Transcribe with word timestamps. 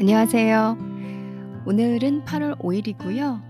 안녕하세요. 0.00 0.78
오늘은 1.66 2.24
8월 2.24 2.58
5일이고요. 2.58 3.42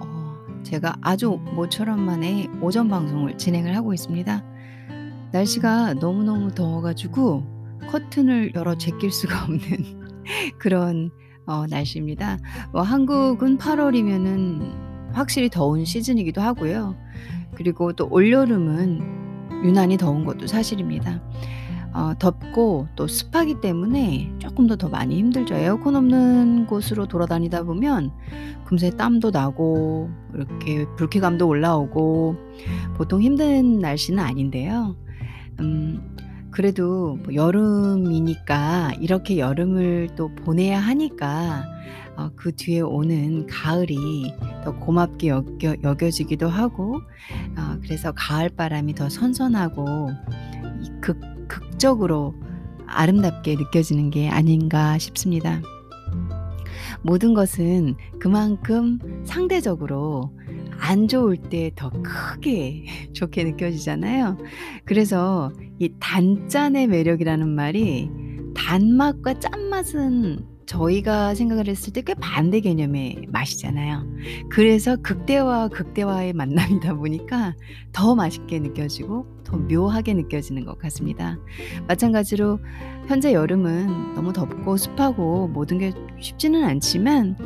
어, 0.00 0.36
제가 0.64 0.96
아주 1.00 1.38
모처럼 1.54 2.00
만에 2.00 2.48
오전 2.60 2.88
방송을 2.88 3.38
진행을 3.38 3.76
하고 3.76 3.94
있습니다. 3.94 4.44
날씨가 5.30 5.94
너무너무 5.94 6.50
더워가지고 6.56 7.44
커튼을 7.88 8.52
열어 8.56 8.76
제낄 8.76 9.12
수가 9.12 9.44
없는 9.46 10.24
그런 10.58 11.12
어, 11.46 11.68
날씨입니다. 11.68 12.38
뭐 12.72 12.82
한국은 12.82 13.58
8월이면은 13.58 15.12
확실히 15.12 15.48
더운 15.50 15.84
시즌이기도 15.84 16.40
하고요. 16.40 16.96
그리고 17.54 17.92
또 17.92 18.08
올여름은 18.10 19.62
유난히 19.64 19.98
더운 19.98 20.24
것도 20.24 20.48
사실입니다. 20.48 21.22
어, 21.94 22.12
덥고 22.18 22.88
또 22.96 23.06
습하기 23.06 23.60
때문에 23.60 24.32
조금 24.38 24.66
더 24.66 24.76
더 24.76 24.88
많이 24.88 25.18
힘들죠. 25.18 25.54
에어컨 25.54 25.94
없는 25.96 26.66
곳으로 26.66 27.06
돌아다니다 27.06 27.62
보면 27.64 28.10
금세 28.64 28.90
땀도 28.90 29.30
나고 29.30 30.10
이렇게 30.34 30.86
불쾌감도 30.96 31.46
올라오고 31.46 32.36
보통 32.96 33.20
힘든 33.20 33.78
날씨는 33.78 34.18
아닌데요. 34.18 34.96
음, 35.60 36.16
그래도 36.50 37.16
뭐 37.22 37.34
여름이니까 37.34 38.94
이렇게 39.00 39.38
여름을 39.38 40.10
또 40.16 40.34
보내야 40.34 40.80
하니까 40.80 41.64
어, 42.16 42.30
그 42.36 42.54
뒤에 42.54 42.80
오는 42.80 43.46
가을이 43.46 44.34
더 44.64 44.74
고맙게 44.78 45.28
여겨, 45.28 45.76
여겨지기도 45.82 46.48
하고 46.48 46.96
어, 47.56 47.78
그래서 47.82 48.12
가을 48.12 48.48
바람이 48.50 48.94
더 48.94 49.08
선선하고 49.08 50.10
극, 51.00 51.18
극적으로 51.48 52.34
아름답게 52.86 53.56
느껴지는 53.56 54.10
게 54.10 54.28
아닌가 54.28 54.98
싶습니다. 54.98 55.60
모든 57.02 57.34
것은 57.34 57.96
그만큼 58.20 58.98
상대적으로 59.24 60.32
안 60.78 61.08
좋을 61.08 61.36
때 61.36 61.70
더 61.76 61.90
크게 61.90 62.84
좋게 63.14 63.44
느껴지잖아요. 63.44 64.36
그래서 64.84 65.52
이 65.78 65.90
단짠의 66.00 66.88
매력이라는 66.88 67.48
말이 67.48 68.10
단맛과 68.54 69.38
짠맛은 69.40 70.51
저희가 70.66 71.34
생각을 71.34 71.68
했을 71.68 71.92
때 71.92 72.02
꽤 72.02 72.14
반대 72.14 72.60
개념의 72.60 73.26
맛이잖아요. 73.28 74.04
그래서 74.50 74.96
극대화 74.96 75.68
극대화의 75.68 76.32
만남이다 76.34 76.94
보니까 76.94 77.54
더 77.92 78.14
맛있게 78.14 78.58
느껴지고 78.58 79.26
더 79.44 79.56
묘하게 79.56 80.14
느껴지는 80.14 80.64
것 80.64 80.78
같습니다. 80.78 81.38
마찬가지로 81.86 82.58
현재 83.06 83.32
여름은 83.32 84.14
너무 84.14 84.32
덥고 84.32 84.76
습하고 84.76 85.48
모든 85.48 85.78
게 85.78 85.92
쉽지는 86.20 86.64
않지만 86.64 87.36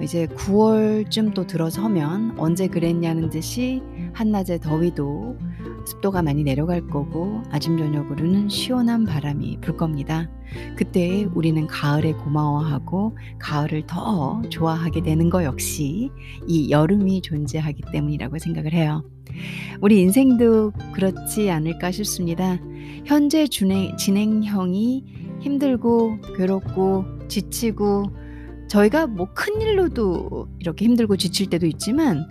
이제 0.00 0.26
9월쯤 0.26 1.34
또 1.34 1.46
들어서면 1.46 2.34
언제 2.38 2.66
그랬냐는 2.66 3.30
듯이 3.30 3.82
한낮의 4.14 4.60
더위도 4.60 5.38
습도가 5.84 6.22
많이 6.22 6.44
내려갈 6.44 6.86
거고 6.86 7.42
아침 7.50 7.76
저녁으로는 7.76 8.48
시원한 8.48 9.04
바람이 9.04 9.58
불 9.60 9.76
겁니다. 9.76 10.30
그때 10.76 11.26
우리는 11.34 11.66
가을에 11.66 12.12
고마워하고 12.12 13.16
가을을 13.38 13.86
더 13.86 14.42
좋아하게 14.48 15.02
되는 15.02 15.30
거 15.30 15.44
역시 15.44 16.10
이 16.46 16.70
여름이 16.70 17.22
존재하기 17.22 17.82
때문이라고 17.92 18.38
생각을 18.38 18.72
해요. 18.72 19.04
우리 19.80 20.00
인생도 20.00 20.72
그렇지 20.92 21.50
않을까 21.50 21.90
싶습니다. 21.90 22.58
현재 23.04 23.46
진행, 23.46 23.96
진행형이 23.96 25.38
힘들고 25.40 26.18
괴롭고 26.36 27.04
지치고 27.28 28.04
저희가 28.68 29.06
뭐 29.06 29.32
큰일로도 29.34 30.48
이렇게 30.60 30.84
힘들고 30.84 31.16
지칠 31.16 31.48
때도 31.48 31.66
있지만 31.66 32.26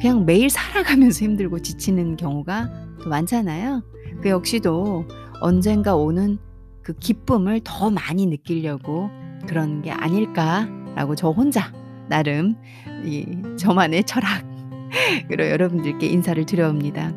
그냥 0.00 0.24
매일 0.24 0.48
살아가면서 0.48 1.24
힘들고 1.24 1.60
지치는 1.60 2.16
경우가 2.16 2.70
많잖아요. 3.08 3.82
그 4.22 4.28
역시도 4.28 5.06
언젠가 5.40 5.96
오는 5.96 6.38
그 6.82 6.92
기쁨을 6.94 7.60
더 7.64 7.90
많이 7.90 8.26
느끼려고 8.26 9.10
그런 9.46 9.82
게 9.82 9.90
아닐까라고 9.90 11.14
저 11.14 11.30
혼자 11.30 11.72
나름 12.08 12.56
이 13.04 13.26
저만의 13.56 14.04
철학으로 14.04 15.48
여러분들께 15.48 16.06
인사를 16.06 16.44
드려옵니다. 16.44 17.12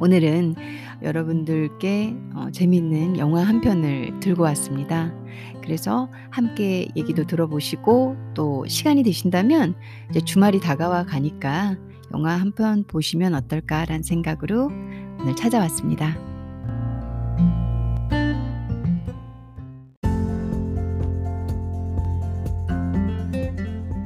오늘은 0.00 0.54
여러분들께 1.02 2.16
어, 2.34 2.46
재밌는 2.52 3.18
영화 3.18 3.42
한 3.42 3.60
편을 3.60 4.20
들고 4.20 4.42
왔습니다. 4.44 5.12
그래서 5.62 6.08
함께 6.30 6.88
얘기도 6.96 7.24
들어보시고 7.24 8.16
또 8.34 8.64
시간이 8.66 9.02
되신다면 9.02 9.74
이제 10.10 10.20
주말이 10.20 10.60
다가와 10.60 11.04
가니까 11.04 11.76
영화 12.14 12.32
한 12.36 12.52
편 12.52 12.84
보시면 12.84 13.34
어떨까라는 13.34 14.02
생각으로 14.02 14.66
오늘 15.20 15.36
찾아왔습니다. 15.36 16.16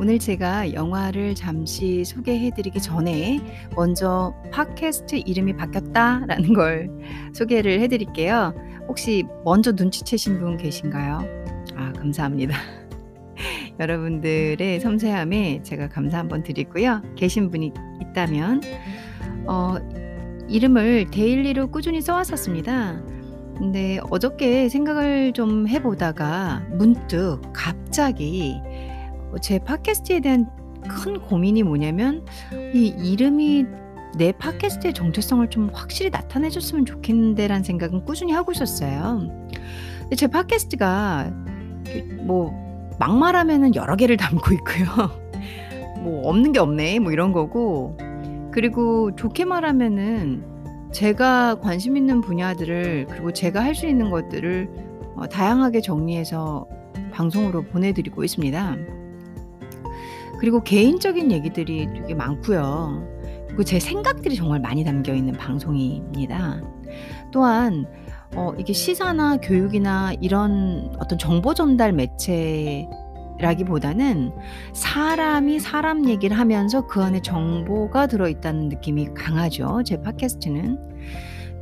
오늘 0.01 0.19
제가 0.19 0.73
영화를 0.73 1.37
잠시 1.37 2.05
소개해드리기 2.05 2.81
전에 2.81 3.39
먼저 3.77 4.35
팟캐스트 4.51 5.23
이름이 5.27 5.55
바뀌었다라는 5.57 6.55
걸 6.55 6.91
소개를 7.33 7.81
해드릴게요. 7.81 8.53
혹시 8.89 9.25
먼저 9.45 9.71
눈치채신 9.71 10.41
분 10.41 10.57
계신가요? 10.57 11.21
아, 11.77 11.93
감사합니다. 11.93 12.82
여러분들의 13.83 14.79
섬세함에 14.79 15.63
제가 15.65 15.89
감사 15.89 16.19
한번 16.19 16.45
드리고요. 16.45 17.03
계신 17.17 17.51
분이 17.51 17.73
있다면, 18.01 18.61
어, 19.47 19.75
이름을 20.49 21.11
daily로 21.11 21.71
꾸준히 21.71 22.01
써왔었습니다. 22.01 23.03
근데 23.59 23.99
어저께 24.11 24.69
생각을 24.69 25.33
좀 25.33 25.69
해보다가 25.69 26.65
문득 26.71 27.41
갑자기 27.53 28.61
제 29.41 29.59
팟캐스트에 29.59 30.21
대한 30.21 30.49
큰 30.89 31.21
고민이 31.21 31.63
뭐냐면 31.63 32.25
이 32.75 32.87
이름이 32.87 33.67
내 34.17 34.33
팟캐스트의 34.33 34.95
정체성을 34.95 35.49
좀 35.51 35.71
확실히 35.73 36.11
나타내줬으면 36.11 36.85
좋겠는데라는 36.85 37.65
생각은 37.65 38.05
꾸준히 38.05 38.33
하고 38.33 38.53
있었어요. 38.53 39.29
제 40.17 40.27
팟캐스트가 40.27 41.31
뭐 42.27 42.72
막말하면은 42.99 43.75
여러 43.75 43.97
개를 43.97 44.17
담고 44.17 44.55
있고요. 44.55 44.87
뭐 46.03 46.29
없는 46.29 46.53
게 46.53 46.59
없네 46.59 46.99
뭐 46.99 47.13
이런 47.13 47.33
거고 47.33 47.97
그리고 48.51 49.15
좋게 49.15 49.45
말하면은 49.45 50.45
제가 50.93 51.61
관심 51.61 51.97
있는 51.97 52.21
분야들을 52.21 53.07
그리고 53.09 53.33
제가 53.33 53.63
할 53.65 53.75
수 53.75 53.87
있는 53.87 54.11
것들을 54.11 54.69
어, 55.17 55.27
다양하게 55.27 55.81
정리해서 55.81 56.67
방송으로 57.13 57.63
보내드리고 57.65 58.25
있습니다. 58.25 58.77
그리고 60.39 60.63
개인적인 60.63 61.31
얘기들이 61.31 61.87
되게 61.95 62.15
많고요. 62.15 63.07
그리고 63.47 63.65
제 63.65 63.79
생각들이 63.79 64.35
정말 64.35 64.61
많이 64.61 64.85
담겨 64.85 65.15
있는 65.15 65.35
방송입니다. 65.35 66.61
또한 67.31 67.87
어, 68.35 68.53
이게 68.59 68.73
시사나 68.73 69.37
교육이나 69.39 70.13
이런 70.21 70.95
어떤 70.99 71.19
정보 71.19 71.55
전달 71.55 71.93
매체 71.93 72.89
라기보다는 73.39 74.33
사람이 74.73 75.59
사람 75.59 76.09
얘기를 76.09 76.39
하면서 76.39 76.87
그 76.87 77.03
안에 77.03 77.21
정보가 77.23 78.07
들어있다는 78.07 78.69
느낌이 78.69 79.15
강하죠. 79.15 79.83
제 79.85 80.01
팟캐스트는. 80.01 80.79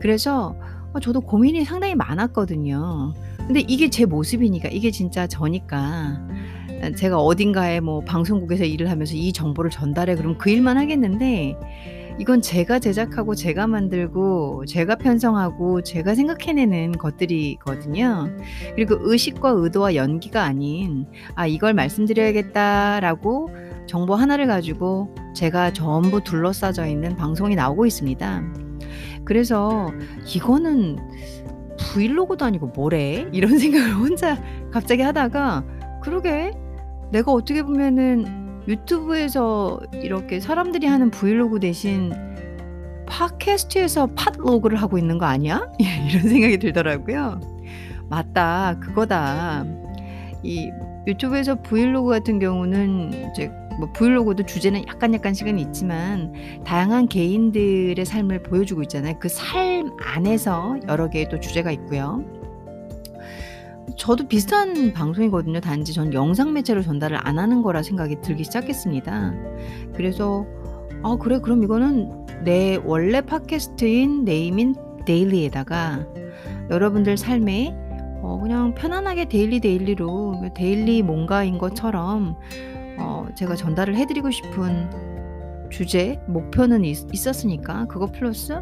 그래서 0.00 0.54
어, 0.92 1.00
저도 1.00 1.20
고민이 1.20 1.64
상당히 1.64 1.94
많았거든요. 1.94 3.14
근데 3.38 3.60
이게 3.66 3.90
제 3.90 4.06
모습이니까, 4.06 4.68
이게 4.68 4.90
진짜 4.90 5.26
저니까. 5.26 6.20
제가 6.96 7.18
어딘가에 7.18 7.80
뭐 7.80 8.00
방송국에서 8.00 8.64
일을 8.64 8.88
하면서 8.90 9.14
이 9.14 9.32
정보를 9.32 9.70
전달해 9.70 10.14
그럼 10.14 10.38
그 10.38 10.48
일만 10.48 10.78
하겠는데 10.78 11.54
이건 12.20 12.42
제가 12.42 12.80
제작하고 12.80 13.34
제가 13.34 13.66
만들고 13.66 14.66
제가 14.66 14.96
편성하고 14.96 15.80
제가 15.80 16.14
생각해내는 16.14 16.92
것들이거든요. 16.92 18.28
그리고 18.74 18.96
의식과 19.00 19.48
의도와 19.56 19.94
연기가 19.94 20.44
아닌 20.44 21.06
아 21.34 21.46
이걸 21.46 21.72
말씀드려야겠다라고 21.72 23.48
정보 23.86 24.16
하나를 24.16 24.46
가지고 24.46 25.14
제가 25.34 25.72
전부 25.72 26.22
둘러싸져 26.22 26.84
있는 26.88 27.16
방송이 27.16 27.54
나오고 27.54 27.86
있습니다. 27.86 28.42
그래서 29.24 29.90
이거는 30.26 30.98
브이로그도 31.78 32.44
아니고 32.44 32.66
뭐래? 32.66 33.30
이런 33.32 33.56
생각을 33.58 33.94
혼자 33.94 34.36
갑자기 34.70 35.00
하다가 35.00 35.64
그러게 36.02 36.52
내가 37.12 37.32
어떻게 37.32 37.62
보면은 37.62 38.49
유튜브에서 38.70 39.80
이렇게 39.92 40.38
사람들이 40.38 40.86
하는 40.86 41.10
브이로그 41.10 41.58
대신 41.58 42.12
팟캐스트에서 43.06 44.06
팟로그를 44.14 44.80
하고 44.80 44.96
있는 44.96 45.18
거 45.18 45.26
아니야? 45.26 45.68
이런 45.78 46.28
생각이 46.28 46.58
들더라고요. 46.58 47.40
맞다, 48.08 48.78
그거다. 48.80 49.64
이 50.44 50.70
유튜브에서 51.06 51.60
브이로그 51.62 52.10
같은 52.10 52.38
경우는 52.38 53.30
이제 53.32 53.50
뭐 53.78 53.90
브이로그도 53.92 54.44
주제는 54.44 54.86
약간 54.86 55.14
약간 55.14 55.34
시간이 55.34 55.60
있지만 55.62 56.32
다양한 56.64 57.08
개인들의 57.08 58.04
삶을 58.04 58.44
보여주고 58.44 58.82
있잖아요. 58.82 59.18
그 59.18 59.28
삶 59.28 59.90
안에서 60.00 60.76
여러 60.88 61.08
개의 61.10 61.28
또 61.28 61.40
주제가 61.40 61.72
있고요. 61.72 62.22
저도 63.96 64.28
비슷한 64.28 64.92
방송이거든요. 64.92 65.60
단지 65.60 65.92
전 65.92 66.12
영상 66.12 66.52
매체로 66.52 66.82
전달을 66.82 67.18
안 67.20 67.38
하는 67.38 67.62
거라 67.62 67.82
생각이 67.82 68.20
들기 68.22 68.44
시작했습니다. 68.44 69.34
그래서 69.94 70.46
'아 71.02 71.16
그래 71.20 71.38
그럼 71.40 71.62
이거는 71.62 72.26
내 72.44 72.80
원래 72.84 73.20
팟캐스트인 73.20 74.24
name인 74.24 74.74
daily에다가 75.06 76.06
여러분들 76.70 77.16
삶에 77.16 77.74
어 78.22 78.38
그냥 78.40 78.74
편안하게 78.74 79.26
daily 79.26 79.60
daily로 79.60 80.40
그 80.40 80.52
daily 80.54 81.02
뭔가인 81.02 81.58
것처럼 81.58 82.36
어 82.98 83.26
제가 83.34 83.56
전달을 83.56 83.96
해 83.96 84.06
드리고 84.06 84.30
싶은 84.30 84.90
주제, 85.70 86.20
목표는 86.26 86.84
있 86.84 87.06
있었으니까 87.12 87.86
그거 87.86 88.06
플러스 88.06 88.60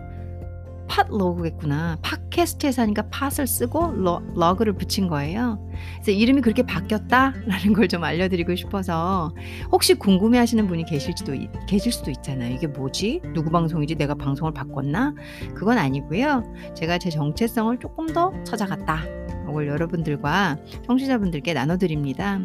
pod 0.88 1.04
log겠구나. 1.08 1.98
팟캐스트에서 2.02 2.82
하니까 2.82 3.02
pod을 3.10 3.46
쓰고 3.46 3.92
로 3.92 4.22
log를 4.34 4.72
붙인 4.74 5.06
거예요. 5.08 5.58
그래서 5.96 6.10
'이름이 6.12 6.40
그렇게 6.40 6.62
바뀌었다.'라는 6.62 7.72
걸 7.74 7.88
좀 7.88 8.04
알려드리고 8.04 8.54
싶어서 8.56 9.32
혹시 9.72 9.94
궁금해하시는 9.94 10.66
분이 10.66 10.84
계실지도 10.86 11.34
있 11.34 11.50
계실 11.66 11.92
수도 11.92 12.10
있잖아요. 12.10 12.54
'이게 12.54 12.66
뭐지? 12.66 13.22
누구 13.34 13.50
방송이지? 13.50 13.94
내가 13.94 14.14
방송을 14.14 14.52
바꿨나?' 14.52 15.14
그건 15.54 15.78
아니고요. 15.78 16.42
제가 16.74 16.98
제 16.98 17.10
정체성을 17.10 17.78
쪼끔 17.78 18.06
더 18.08 18.32
찾아갔다. 18.44 19.04
요걸 19.46 19.68
여러분들과 19.68 20.58
청취자분들께 20.86 21.54
나눠드립니다. 21.54 22.40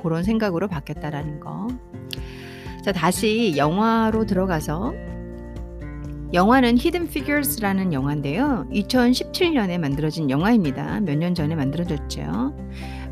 고런 0.00 0.22
생각으로 0.22 0.68
바뀌었다라는 0.68 1.40
거. 1.40 1.68
자 2.82 2.92
다시 2.92 3.54
영화로 3.56 4.24
들어가서 4.26 4.94
영화는 6.36 6.76
Hidden 6.76 7.08
Figures라는 7.08 7.94
영화인데요. 7.94 8.66
2017년에 8.70 9.78
만들어진 9.78 10.28
영화입니다. 10.28 11.00
몇 11.00 11.16
년 11.16 11.34
전에 11.34 11.54
만들어졌죠. 11.54 12.54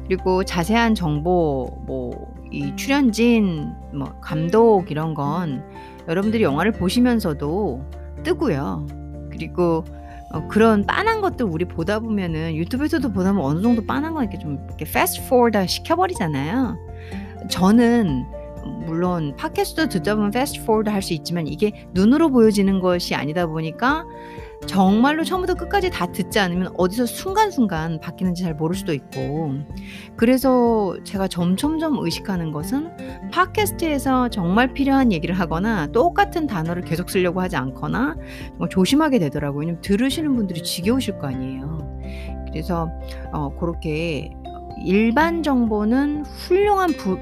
그리고 0.06 0.44
자세한 0.44 0.94
정보 0.94 1.82
뭐 1.87 2.35
이 2.53 2.76
출연진 2.76 3.73
뭐 3.93 4.15
감독 4.21 4.88
이런 4.91 5.15
건 5.15 5.65
여러분들이 6.06 6.44
영화를 6.44 6.71
보시면서도 6.71 7.82
뜨고요. 8.23 8.87
그리고 9.32 9.82
어 10.31 10.47
그런 10.47 10.85
빤한 10.87 11.21
것들 11.21 11.47
우리 11.47 11.65
보다 11.65 11.99
보면은 11.99 12.55
유튜브에서도 12.55 13.11
보다 13.12 13.32
보면 13.32 13.44
어느 13.44 13.61
정도 13.61 13.85
빤한 13.85 14.15
거 14.15 14.23
이렇게 14.23 14.38
좀 14.38 14.65
fast 14.79 15.29
forward 15.29 15.67
시켜 15.67 15.97
버리잖아요. 15.97 16.76
저는 17.50 18.25
물론 18.64 19.34
팟캐스트도 19.37 19.88
듣다 19.88 20.14
보면 20.14 20.31
fast 20.31 20.65
forward 20.65 20.91
할 20.90 21.02
수 21.02 21.12
있지만 21.12 21.46
이게 21.46 21.87
눈으로 21.93 22.31
보여지는 22.31 22.81
것이 22.81 23.14
아니다 23.14 23.46
보니까 23.46 24.06
정말로 24.66 25.25
처음부터 25.25 25.55
끝까지 25.55 25.90
다 25.90 26.06
듣지 26.06 26.38
않으면 26.38 26.72
어디서 26.78 27.05
순간순간 27.05 28.00
바뀌는지 28.00 28.43
잘 28.43 28.55
모를 28.55 28.75
수도 28.75 28.94
있고 28.94 29.52
그래서 30.16 30.96
제가 31.05 31.28
점점점 31.28 31.99
의식하는 31.99 32.50
것은 32.50 32.90
팟캐스트에서 33.31 34.28
정말 34.31 34.72
필요한 34.72 35.12
얘기를 35.12 35.38
하거나 35.38 35.87
똑같은 35.88 36.46
단어를 36.46 36.82
계속 36.82 37.11
쓰려고 37.11 37.43
하지 37.43 37.56
않거나 37.56 38.16
뭐 38.56 38.69
조심하게 38.69 39.19
되더라고요. 39.19 39.61
왜냐면 39.61 39.81
들으시는 39.82 40.34
분들이 40.34 40.62
지겨우실 40.62 41.19
거 41.19 41.26
아니에요. 41.26 42.00
그래서 42.50 42.88
어 43.32 43.50
고렇게 43.50 44.31
일반 44.87 45.43
정보는 45.43 46.25
훌륭한 46.25 46.93
부 46.93 47.19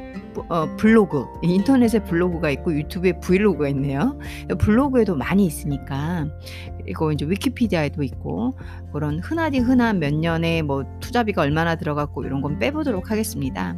어 0.49 0.77
블로그 0.77 1.27
인터넷에 1.43 2.03
블로그가 2.03 2.51
있고 2.51 2.75
유튜브에 2.75 3.21
브이로그가 3.21 3.69
있네요. 3.69 4.19
블로그에도 4.59 5.17
많이 5.17 5.45
있으니까 5.47 6.27
그리고 6.81 7.13
인제 7.13 7.27
위키피디아에도 7.27 8.03
있고 8.03 8.57
그런 8.93 9.19
흔하디 9.21 9.59
흔한 9.59 9.99
몇 9.99 10.15
년에 10.15 10.63
뭐 10.63 10.85
투자비가 11.01 11.43
얼마나 11.43 11.77
들어갔고 11.77 12.25
이런 12.25 12.41
건 12.41 12.59
빼보도록 12.59 13.11
하겠습니다. 13.11 13.77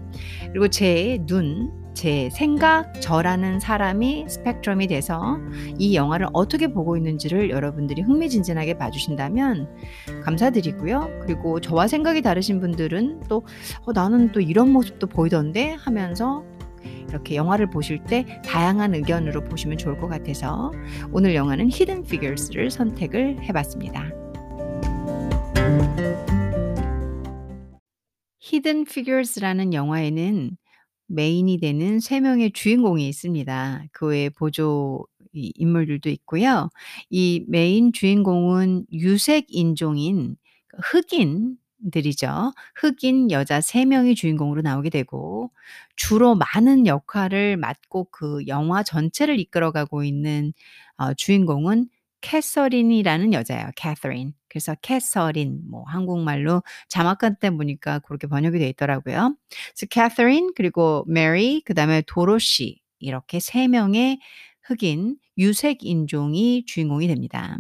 그리고 0.51 0.69
제 0.69 1.19
눈, 1.27 1.84
제 1.95 2.29
생각, 2.31 3.01
저라는 3.01 3.61
사람이 3.61 4.27
스펙트럼이 4.29 4.89
돼서 4.89 5.39
이 5.79 5.95
영화를 5.95 6.27
어떻게 6.33 6.67
보고 6.67 6.97
있는지를 6.97 7.51
여러분들이 7.51 8.03
흥미진진하게 8.03 8.75
봐주신다면 8.79 9.69
감사드리고요. 10.25 11.21
그리고 11.23 11.61
저와 11.61 11.87
생각이 11.87 12.21
다르신 12.21 12.61
분들은 12.61 13.23
또 13.29 13.45
'어 13.87 13.93
나는 13.93 14.33
또 14.33 14.41
이런 14.41 14.71
모습도 14.71 15.07
보이던데.' 15.07 15.77
하면서 15.79 16.45
이렇게 17.09 17.37
영화를 17.37 17.71
보실 17.71 18.03
때 18.03 18.27
다양한 18.45 18.95
의견으로 18.95 19.45
보시면 19.45 19.79
좋을 19.79 19.99
것 19.99 20.09
같아서 20.09 20.73
오늘 21.13 21.37
영화는 21.37 21.71
Hidden 21.71 22.03
Figures를 22.03 22.71
선택을 22.71 23.41
해 23.41 23.53
봤습니다. 23.53 24.11
Hidden 28.41 28.85
Figures라는 28.85 29.73
영화에는 29.73 30.57
메인이 31.09 31.59
되는 31.61 32.01
3 32.01 32.21
명의 32.21 32.51
주인공이 32.53 33.07
있습니다. 33.09 33.85
그 33.93 34.07
외에 34.09 34.29
보조 34.31 35.07
이 35.33 35.53
인물들도 35.57 36.09
있고요. 36.11 36.71
이 37.11 37.45
메인 37.49 37.93
주인공은 37.93 38.87
유색 38.93 39.47
인종인 39.49 40.37
그 40.69 40.79
흑인들이죠. 40.99 42.53
흑인 42.77 43.31
여자 43.31 43.61
3 43.61 43.85
명이 43.85 44.15
주인공으로 44.15 44.63
나오게 44.63 44.91
되고 44.91 45.51
주로 45.97 46.35
많은 46.37 46.87
역할을 46.87 47.57
맡고 47.57 48.09
그 48.11 48.47
영화 48.47 48.83
전체를 48.83 49.41
이끌어가고 49.41 50.05
있는 50.05 50.53
어 50.97 51.13
주인공은 51.15 51.89
캐서린이라는 52.25 53.35
여자예요. 53.35 53.71
캐서린. 53.77 54.33
그래서 54.49 54.75
캐서린 54.83 55.61
뭐 55.71 55.85
한국말로 55.87 56.63
자막할 56.89 57.37
때 57.41 57.51
보니까 57.51 57.99
고렇게 57.99 58.29
번역이 58.29 58.59
돼 58.59 58.69
있더라고요. 58.71 59.37
그래서 59.51 59.87
캐서린 59.91 60.53
그리고 60.57 61.05
메리 61.07 61.61
그다음에 61.67 62.03
도로시 62.07 62.81
이렇게 62.99 63.41
3 63.41 63.69
명의 63.69 64.21
흑인 64.63 65.17
유색 65.39 65.79
인종이 65.85 66.65
주인공이 66.67 67.07
됩니다. 67.09 67.59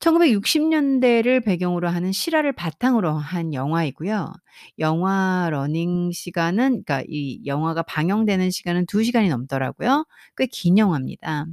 1960 0.00 0.62
년대를 0.68 1.40
배경으로 1.40 1.88
하는 1.88 2.12
실화를 2.12 2.52
바탕으로 2.52 3.12
한 3.14 3.54
영화이고요. 3.54 4.32
영화 4.78 5.48
러닝 5.50 6.12
시간은 6.12 6.82
그러니까 6.84 7.02
이 7.08 7.40
영화가 7.46 7.82
방영되는 7.84 8.50
시간은 8.50 8.86
2 8.86 9.02
시간이 9.04 9.28
넘더라고요. 9.28 10.04
꽤 10.36 10.46
긴 10.50 10.78
영화입니다. 10.78 11.46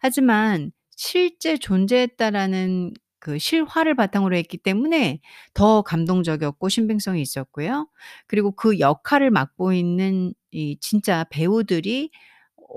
하지만 0.00 0.70
실제 0.98 1.56
존재했다라는 1.58 2.94
그 3.20 3.38
실화를 3.38 3.94
바탕으로 3.96 4.36
했기 4.36 4.58
때문에 4.58 5.20
더 5.54 5.82
감동적이었고 5.82 6.68
신빙성이 6.68 7.22
있었고요. 7.22 7.88
그리고 8.26 8.52
그 8.52 8.80
역할을 8.80 9.30
맡고 9.30 9.72
있는 9.74 10.34
이 10.52 10.76
진짜 10.80 11.24
배우들이 11.30 12.10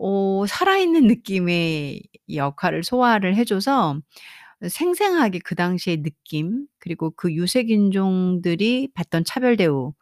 어 0.02 0.46
살아있는 0.48 1.08
느낌의 1.08 2.04
역할을 2.34 2.84
소화를 2.84 3.36
해 3.36 3.46
줘서 3.46 4.00
생생하게 4.68 5.40
그 5.40 5.56
당시의 5.56 6.04
느낌 6.04 6.68
그리고 6.80 7.12
그 7.12 7.34
유색 7.34 7.70
인종들이 7.72 8.90
받던 8.96 9.26
차별 9.26 9.58
대우 9.58 9.94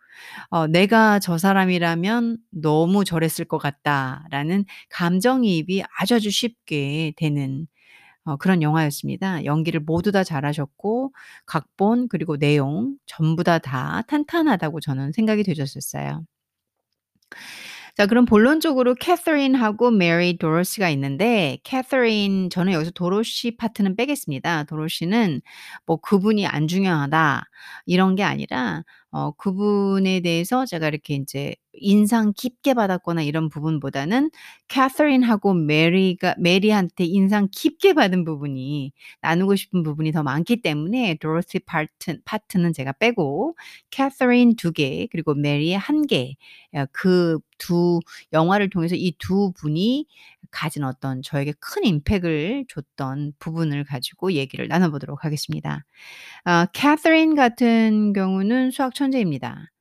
어 0.50 0.68
'내가 0.68 1.20
저 1.20 1.38
사람이라면 1.40 2.38
너무 2.52 3.06
저랬을 3.06 3.46
것 3.48 3.58
같다.'라는 3.60 4.66
감정이입이 4.92 5.84
아주 6.00 6.16
아주 6.16 6.32
쉽게 6.32 7.14
되는 7.18 7.68
어 8.30 8.38
그런 8.38 8.62
영화였습니다. 8.62 9.46
연기를 9.46 9.80
모두 9.80 10.12
다 10.12 10.24
잘하셨고 10.24 11.14
각본 11.48 12.08
그리고 12.10 12.38
내용 12.38 12.96
전부 13.08 13.44
다, 13.44 13.58
다 13.60 14.04
탄탄하다고 14.08 14.80
저는 14.82 15.12
생각이 15.14 15.44
되졌었어요. 15.44 16.24
자 17.98 18.06
그럼 18.06 18.26
본론적으로 18.26 18.96
캐서린하고 18.96 19.92
메리, 19.92 20.38
도로시가 20.38 20.90
있는데 20.92 21.58
캐서린 21.64 22.50
저는 22.50 22.74
여기서 22.74 22.92
도로시 22.92 23.58
파트는 23.58 23.96
빼겠습니다. 23.96 24.64
도로시는 24.66 25.42
뭐 25.86 25.98
'그분이 25.98 26.48
안 26.48 26.68
중요하다.' 26.68 27.44
이런 27.86 28.16
게 28.16 28.24
아니라 28.24 28.84
어 29.12 29.32
그분에 29.32 30.20
대해서 30.22 30.66
제가 30.68 30.88
이렇게 30.88 31.16
인제 31.16 31.56
인상 31.74 32.32
깊게 32.36 32.74
받았거나 32.75 33.22
이런 33.24 33.50
부분보다는 33.50 34.30
캐서린하고 34.68 35.54
메리가 35.56 36.36
메리한테 36.39 37.06
인상 37.06 37.48
깊게 37.51 37.94
받은 37.94 38.24
부분이 38.25 38.92
나누고 39.22 39.56
싶은 39.56 39.82
부분이 39.84 40.12
더 40.12 40.22
많기 40.24 40.62
때문에 40.62 41.16
도로시 41.22 41.60
파트 41.60 42.20
파트는 42.25 42.74
제가 42.74 42.92
빼고 42.94 43.56
캐서린 43.92 44.56
2개 44.56 45.08
그리고 45.12 45.34
메리 45.34 45.74
1개 45.74 46.56
어 46.56 46.97
그 46.97 47.58
두 47.58 48.00
영화를 48.34 48.70
통해서 48.70 48.96
이 48.96 49.13
두 49.20 49.51
분이 49.54 50.06
가진 50.51 50.84
어떤 50.84 51.22
저에게 51.22 51.53
큰 51.60 51.86
임팩트를 51.86 52.65
줬던 52.70 53.34
부분을 53.39 53.84
가지고 53.86 54.34
얘기를 54.34 54.68
나눠 54.68 54.89
보도록 54.91 55.25
하겠습니다. 55.25 55.86
어 56.46 56.65
캐서린 56.74 57.36
같은 57.36 58.13
경우는 58.13 58.72
수학 58.72 58.96
천재입니다. 58.96 59.72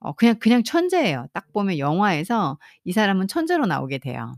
어 0.00 0.12
그냥 0.14 0.36
그냥 0.40 0.64
천재예요. 0.64 1.28
딱 1.34 1.52
보면 1.52 1.78
영화에서 1.78 2.58
이 2.84 2.92
사람은 2.92 3.28
천재로 3.28 3.66
나오게 3.66 3.98
돼요. 3.98 4.34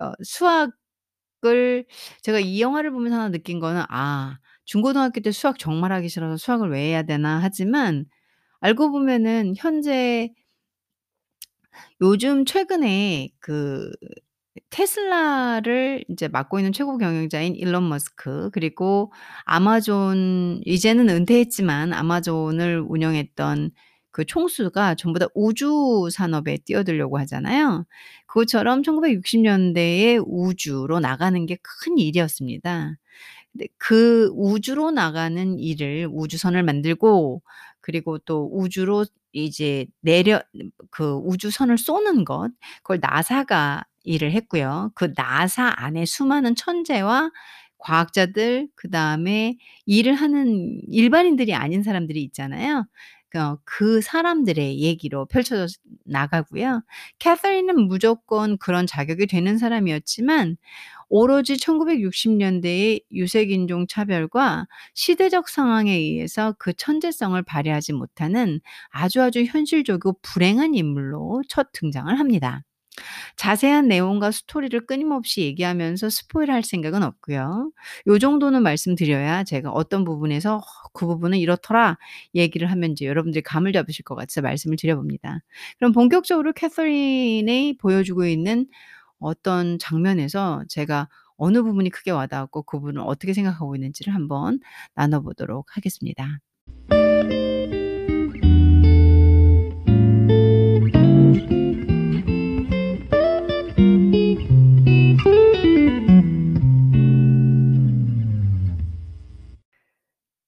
어 0.00 0.12
수학을 0.24 1.86
제가 2.22 2.40
이 2.40 2.60
영화를 2.62 2.92
보면서 2.92 3.16
하나 3.18 3.30
느낀 3.30 3.60
거는 3.60 3.84
'아 3.90 4.38
중고등학교 4.66 5.20
때 5.22 5.32
수학 5.32 5.58
정말 5.58 5.92
하기 5.94 6.08
싫어서 6.10 6.36
수학을 6.38 6.70
왜 6.72 6.80
해야 6.90 7.02
되나.' 7.04 7.40
하지만 7.42 8.06
알고 8.60 8.90
보면은 8.92 9.54
현재 9.58 10.30
요즘 12.00 12.44
최근에 12.44 13.28
그 13.40 13.90
테슬라를 14.70 16.04
인제 16.08 16.28
맡고 16.28 16.58
있는 16.58 16.72
최고 16.72 16.98
경영자인 16.98 17.54
일론 17.54 17.88
머스크 17.88 18.50
그리고 18.52 19.12
아마존 19.44 20.60
이제는 20.64 21.08
은퇴했지만 21.08 21.92
아마존을 21.92 22.84
운영했던 22.88 23.70
그 24.12 24.24
총수가 24.24 24.96
전부 24.96 25.18
다 25.20 25.26
우주 25.34 26.08
산업에 26.12 26.58
뛰어들려고 26.64 27.18
하잖아요. 27.20 27.84
그것처럼 28.26 28.82
1960 28.82 29.40
년대에 29.42 30.18
우주로 30.26 30.98
나가는 31.00 31.46
게 31.46 31.56
큰 31.62 31.98
일이었습니다. 31.98 32.96
그 33.78 34.30
우주로 34.34 34.90
나가는 34.90 35.58
일을 35.58 36.08
우주선을 36.12 36.62
만들고 36.62 37.42
그리고 37.80 38.18
또 38.18 38.48
우주로 38.52 39.04
이제 39.32 39.86
내려 40.00 40.40
그 40.90 41.14
우주선을 41.24 41.78
쏘는 41.78 42.24
것 42.24 42.50
그걸 42.82 42.98
나사가 43.00 43.84
일을 44.04 44.32
했고요. 44.32 44.90
그 44.94 45.12
나사 45.16 45.72
안에 45.76 46.04
수많은 46.06 46.54
천재와 46.56 47.30
과학자들 47.78 48.68
그 48.76 48.90
다음에 48.90 49.56
일을 49.86 50.14
하는 50.14 50.80
일반인들이 50.88 51.54
아닌 51.54 51.82
사람들이 51.82 52.22
있잖아요. 52.24 52.86
어그 53.34 54.00
사람들의 54.00 54.80
얘기로 54.80 55.26
펼쳐져 55.26 55.66
나가고요. 56.04 56.82
캐서린은 57.20 57.86
무조건 57.86 58.58
그런 58.58 58.86
자격이 58.88 59.26
되는 59.28 59.56
사람이었지만 59.56 60.56
오로지 61.08 61.56
1960 61.56 62.32
년대의 62.32 63.02
유색인종 63.12 63.86
차별과 63.88 64.66
시대적 64.94 65.48
상황에 65.48 65.92
의해서 65.92 66.54
그 66.58 66.72
천재성을 66.72 67.40
발휘하지 67.42 67.92
못하는 67.92 68.60
아주 68.90 69.22
아주 69.22 69.44
현실적이고 69.44 70.18
불행한 70.22 70.74
인물로 70.74 71.42
첫 71.48 71.68
등장을 71.72 72.16
합니다. 72.18 72.62
자세한 73.36 73.88
내용과 73.88 74.30
스토리를 74.30 74.86
끊임없이 74.86 75.42
얘기하면서 75.42 76.10
스포일할 76.10 76.62
생각은 76.62 77.02
없고요. 77.02 77.72
요 78.06 78.18
정도는 78.18 78.62
말씀드려야 78.62 79.44
제가 79.44 79.70
어떤 79.70 80.04
부분에서 80.04 80.56
"어 80.56 80.60
그 80.92 81.06
부분은 81.06 81.38
이렇더라." 81.38 81.98
얘기를 82.34 82.70
하면 82.70 82.92
이제 82.92 83.06
여러분들이 83.06 83.42
감을 83.42 83.72
잡으실 83.72 84.04
것 84.04 84.14
같아서 84.16 84.40
말씀을 84.42 84.76
드려 84.76 84.96
봅니다. 84.96 85.40
그럼 85.78 85.92
본격적으로 85.92 86.52
캐서린이 86.52 87.76
보여주고 87.78 88.26
있는 88.26 88.66
어떤 89.20 89.78
장면에서 89.78 90.64
제가 90.68 91.08
어느 91.36 91.62
부분이 91.62 91.90
크게 91.90 92.10
와 92.10 92.26
닿았고 92.26 92.64
그 92.64 92.78
부분을 92.78 93.02
어떻게 93.06 93.32
생각하고 93.32 93.74
있는지를 93.76 94.14
한번 94.14 94.60
나눠 94.94 95.20
보도록 95.20 95.76
하겠습니다. 95.76 96.40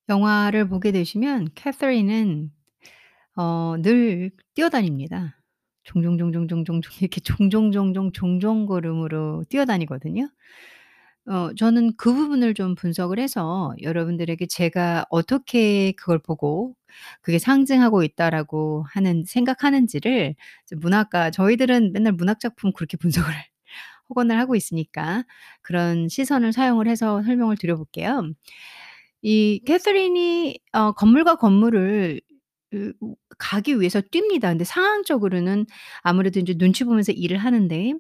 영화를 0.09 0.69
보게 0.69 0.93
되시면 0.93 1.49
캐서린은 1.55 2.51
어 3.37 3.77
늘 3.83 4.31
뛰어다닙니다. 4.55 5.37
종종종종종종종 5.85 6.93
이렇게 7.01 7.21
종종종종 7.23 8.13
종종 8.13 8.67
걸음으로 8.67 9.45
뛰어다니거든요. 9.51 10.29
어 11.27 11.55
저는 11.55 11.93
그 11.97 12.13
부분을 12.15 12.53
좀 12.55 12.75
분석을 12.75 13.21
해서 13.21 13.73
여러분들에게 13.83 14.45
제가 14.47 15.07
어떻게 15.11 15.93
그걸 15.93 16.19
보고 16.19 16.75
'그게 17.23 17.39
상징하고 17.39 18.03
있다.'라고 18.05 18.85
하는 18.89 19.25
생각하는지를 19.27 20.35
문학가 20.79 21.31
저희들은 21.31 21.93
맨날 21.93 22.13
문학 22.15 22.41
작품 22.41 22.73
그렇게 22.73 22.97
분석을 23.31 23.33
혹언을 24.11 24.39
하고 24.39 24.57
있으니까 24.57 25.25
그런 25.63 26.09
시선을 26.09 26.53
사용을 26.53 26.89
해서 26.89 27.23
설명을 27.23 27.57
드려 27.59 27.77
볼게요. 27.77 28.23
이 29.23 29.61
캐서린이 29.67 30.59
어 30.73 30.93
건물과 30.93 31.37
건물을 31.37 32.21
가기 33.39 33.81
위해서 33.81 34.01
뜁니다. 34.01 34.43
근데 34.51 34.65
상황적으로는 34.65 35.67
아무래도 36.03 36.41
인제 36.41 36.55
눈치 36.59 36.85
보면서 36.85 37.13
일을 37.13 37.39
하는데 37.39 37.95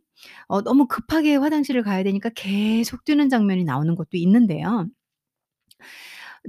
어 0.49 0.62
너무 0.62 0.87
급하게 0.88 1.37
화장실을 1.37 1.83
가야 1.83 2.02
되니까 2.05 2.31
계속 2.35 3.05
뛰는 3.05 3.29
장면이 3.29 3.64
나오는 3.64 3.95
것도 3.97 4.11
있는데요. 4.19 4.87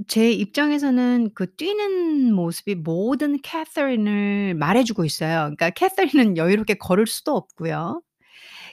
제 0.08 0.32
입장에서는 0.32 1.32
그 1.36 1.56
뛰는 1.56 2.34
모습이 2.34 2.75
모든 2.75 3.39
캐서린을 3.42 4.56
말해 4.56 4.84
주고 4.84 5.06
있어요. 5.06 5.53
그러니까 5.56 5.70
캐서린은 5.72 6.38
여유롭게 6.38 6.75
걸을 6.75 7.06
수도 7.08 7.36
없고요. 7.36 8.01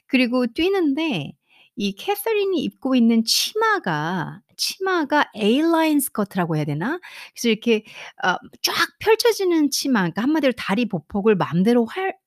그리고 0.08 0.46
뛰는데 0.48 1.32
이 1.76 1.94
캐서린이 1.94 2.62
입고 2.64 2.94
있는 2.96 3.24
치마가 3.24 4.40
치마가 4.60 5.30
A-라인 5.36 6.00
스커트라고 6.00 6.56
해야 6.56 6.64
되나? 6.66 7.00
그래서 7.34 7.48
이렇게 7.48 7.84
어 8.24 8.36
쫙 8.62 8.74
펼쳐지는 9.00 9.70
치마 9.70 10.00
그러니까 10.00 10.22
한마디로 10.22 10.52
다리 10.56 10.86
보폭을 10.88 11.36
맘대로 11.36 11.86
활포 11.86 12.18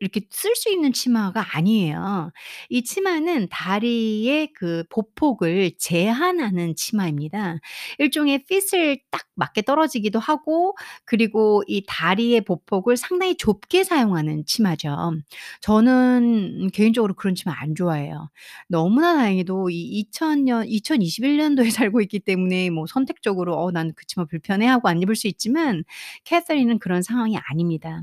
이렇게 0.00 0.22
쓸 0.30 0.54
수 0.56 0.70
있는 0.70 0.92
치마가 0.92 1.44
아니에요. 1.56 2.32
이 2.68 2.82
치마는 2.84 3.48
다리의 3.50 4.52
그 4.54 4.84
보폭을 4.90 5.72
제한하는 5.78 6.74
치마입니다. 6.76 7.56
일종의 7.98 8.44
핏을 8.46 8.98
딱 9.10 9.22
맞게 9.34 9.62
떨어지기도 9.62 10.18
하고 10.18 10.76
그리고 11.04 11.62
이 11.66 11.84
다리의 11.86 12.42
보폭을 12.42 12.96
상당히 12.96 13.36
좁게 13.36 13.84
사용하는 13.84 14.44
치마죠. 14.46 15.12
저는 15.60 16.70
개인적으로 16.72 17.14
그런 17.14 17.34
치마 17.34 17.54
안 17.60 17.74
좋아해요. 17.74 18.28
너무나 18.68 19.14
다행히도 19.14 19.70
이 19.70 20.00
2000년 20.00 20.64
2021 20.68 21.36
년도에 21.38 21.70
살고 21.70 22.00
있기 22.02 22.20
때문에 22.20 22.70
뭐 22.70 22.86
선택적으로 22.86 23.56
'어 23.62 23.70
나는 23.70 23.92
그 23.96 24.06
치마 24.06 24.24
불편해.' 24.26 24.66
하고 24.66 24.88
안 24.88 25.00
입을 25.02 25.16
수 25.16 25.26
있지만 25.28 25.84
캐서린은 26.24 26.78
그런 26.78 27.02
상황이 27.02 27.36
아닙니다. 27.38 28.02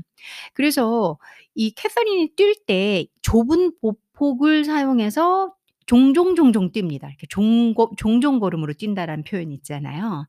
그래서 0.54 1.18
이 1.54 1.70
캐서린이 1.72 2.34
뛸 2.36 2.54
때 2.66 3.06
좁은 3.22 3.72
보폭을 3.80 4.64
사용해서 4.64 5.54
종종 5.88 6.36
종종 6.36 6.70
뜁니다. 6.70 7.08
이렇게 7.08 7.26
종거 7.30 7.90
종종 7.96 8.40
걸음으로 8.40 8.74
뛴다라는 8.74 9.24
표현이 9.24 9.54
있잖아요. 9.54 10.26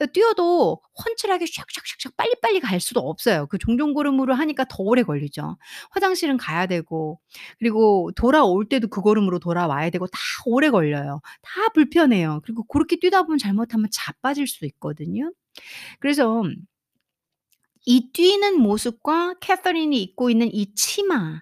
어 0.00 0.06
뛰어도 0.12 0.82
훤칠하게 1.02 1.46
샥샥샥샥 1.46 2.14
빨리빨리 2.16 2.60
갈 2.60 2.78
수도 2.78 3.00
없어요. 3.00 3.46
그 3.46 3.56
종종 3.56 3.94
걸음으로 3.94 4.34
하니까 4.34 4.66
더 4.68 4.82
오래 4.82 5.02
걸리죠. 5.02 5.56
화장실은 5.92 6.36
가야 6.36 6.66
되고 6.66 7.18
그리고 7.58 8.10
돌아올 8.16 8.68
때도 8.68 8.88
그 8.88 9.00
걸음으로 9.00 9.38
돌아와야 9.38 9.88
되고 9.88 10.06
다 10.06 10.18
오래 10.44 10.68
걸려요. 10.70 11.20
다 11.40 11.68
불편해요. 11.72 12.42
그리고 12.44 12.64
고렇게 12.64 12.96
뛰다 13.00 13.22
보면 13.22 13.38
잘못하면 13.38 13.88
자빠질 13.90 14.46
수도 14.46 14.66
있거든요. 14.66 15.32
그래서 16.00 16.42
이 17.90 18.12
뛰는 18.12 18.60
모습과 18.60 19.36
캐서린이 19.40 20.02
입고 20.02 20.28
있는 20.30 20.50
이 20.52 20.74
치마 20.74 21.40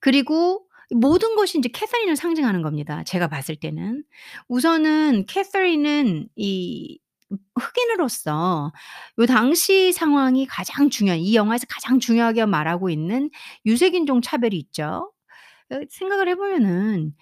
그리고 0.00 0.66
모든 0.90 1.36
것이 1.36 1.58
인제 1.58 1.68
캐서린을 1.70 2.16
상징하는 2.16 2.62
겁니다 2.62 3.04
제가 3.04 3.28
봤을 3.28 3.56
때는. 3.56 4.02
우선은 4.48 5.26
캐서린은 5.28 6.28
이음 6.36 6.98
흑인으로서 7.60 8.72
요 9.20 9.26
당시 9.26 9.92
상황이 9.92 10.46
가장 10.46 10.90
중요한 10.90 11.20
이 11.20 11.34
영화에서 11.36 11.66
가장 11.68 12.00
중요하게 12.00 12.46
말하고 12.46 12.90
있는 12.90 13.30
유색인종 13.66 14.22
차별이 14.22 14.56
있죠. 14.58 15.12
어 15.72 15.80
생각을 15.90 16.28
해 16.28 16.36
보면은 16.36 17.12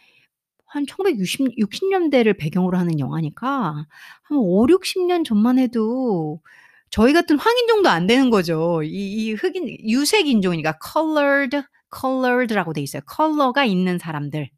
한 0.66 0.86
1960 0.86 1.58
60 1.58 1.88
년대를 1.90 2.34
배경으로 2.36 2.78
하는 2.78 3.00
영화니까 3.00 3.86
한 4.24 4.38
5-60년 4.38 5.24
전만 5.26 5.58
해도 5.60 6.40
저희 6.90 7.12
같은 7.12 7.38
황인종도 7.38 7.88
안 7.88 8.06
되는 8.06 8.30
거죠. 8.30 8.82
이 8.82 8.90
이 9.30 9.32
흑인 9.34 9.68
유색 9.88 10.26
인종이니까 10.26 10.78
colored 10.92 11.62
colored라고 11.96 12.72
돼 12.72 12.80
있어요. 12.82 13.02
컬러가 13.06 13.64
있는 13.64 13.98
사람들. 13.98 14.48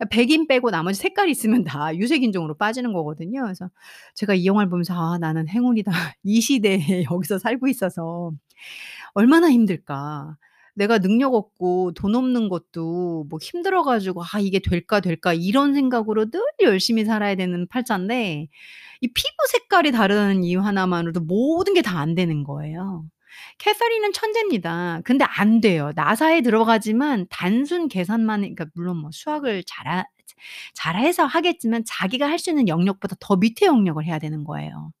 아 0.00 0.04
백인 0.06 0.46
빼고 0.48 0.70
나머지 0.70 1.00
색깔이 1.00 1.30
있으면 1.32 1.64
다 1.64 1.94
유색 1.96 2.22
인종으로 2.24 2.56
빠지는 2.56 2.92
거거든요. 2.94 3.42
그래서 3.44 3.70
제가 4.16 4.34
이 4.34 4.46
영화를 4.46 4.70
보면서 4.70 4.94
'아 4.94 5.18
나는 5.18 5.48
행운이다. 5.48 5.90
이 6.24 6.40
시대에 6.40 6.78
여기서 7.10 7.38
살고 7.38 7.68
있어서 7.68 8.32
얼마나 9.14 9.50
힘들까. 9.50 10.36
내가 10.76 10.98
능력 10.98 11.34
없고 11.34 11.92
돈 11.94 12.14
없는 12.16 12.48
것도 12.50 13.26
뭐 13.30 13.38
힘들어 13.42 13.82
가지고 13.84 14.22
'아 14.24 14.40
이게 14.40 14.60
될까, 14.60 15.00
될까.' 15.00 15.34
이런 15.34 15.74
생각으로 15.74 16.30
늘 16.30 16.40
열심히 16.62 17.04
살아야 17.06 17.34
되는 17.36 17.66
팔자인데 17.68 18.48
이 19.02 19.08
피부 19.08 19.28
색깔이 19.52 19.92
다른 19.92 20.44
이유 20.44 20.60
하나만으로도 20.60 21.20
모든 21.22 21.74
게 21.74 21.82
다 21.82 21.98
안 22.00 22.14
되는 22.14 22.44
거예요. 22.44 23.04
캐서린은 23.58 24.12
천재입니다. 24.12 25.00
근데 25.04 25.24
안 25.28 25.60
돼요. 25.60 25.92
나사에 25.94 26.40
들어가지만 26.42 27.26
단순 27.30 27.88
계산만 27.88 28.40
그러니까 28.42 28.66
물론 28.74 28.98
뭐 28.98 29.10
수학을 29.12 29.64
잘하 29.66 30.04
잘해서 30.74 31.24
하겠지만 31.26 31.84
자기가 31.86 32.28
할 32.28 32.38
수 32.38 32.50
있는 32.50 32.68
영역보다 32.68 33.16
더 33.20 33.36
밑에 33.36 33.66
영역을 33.66 34.04
해야 34.04 34.18
되는 34.18 34.44
거예요. 34.44 34.92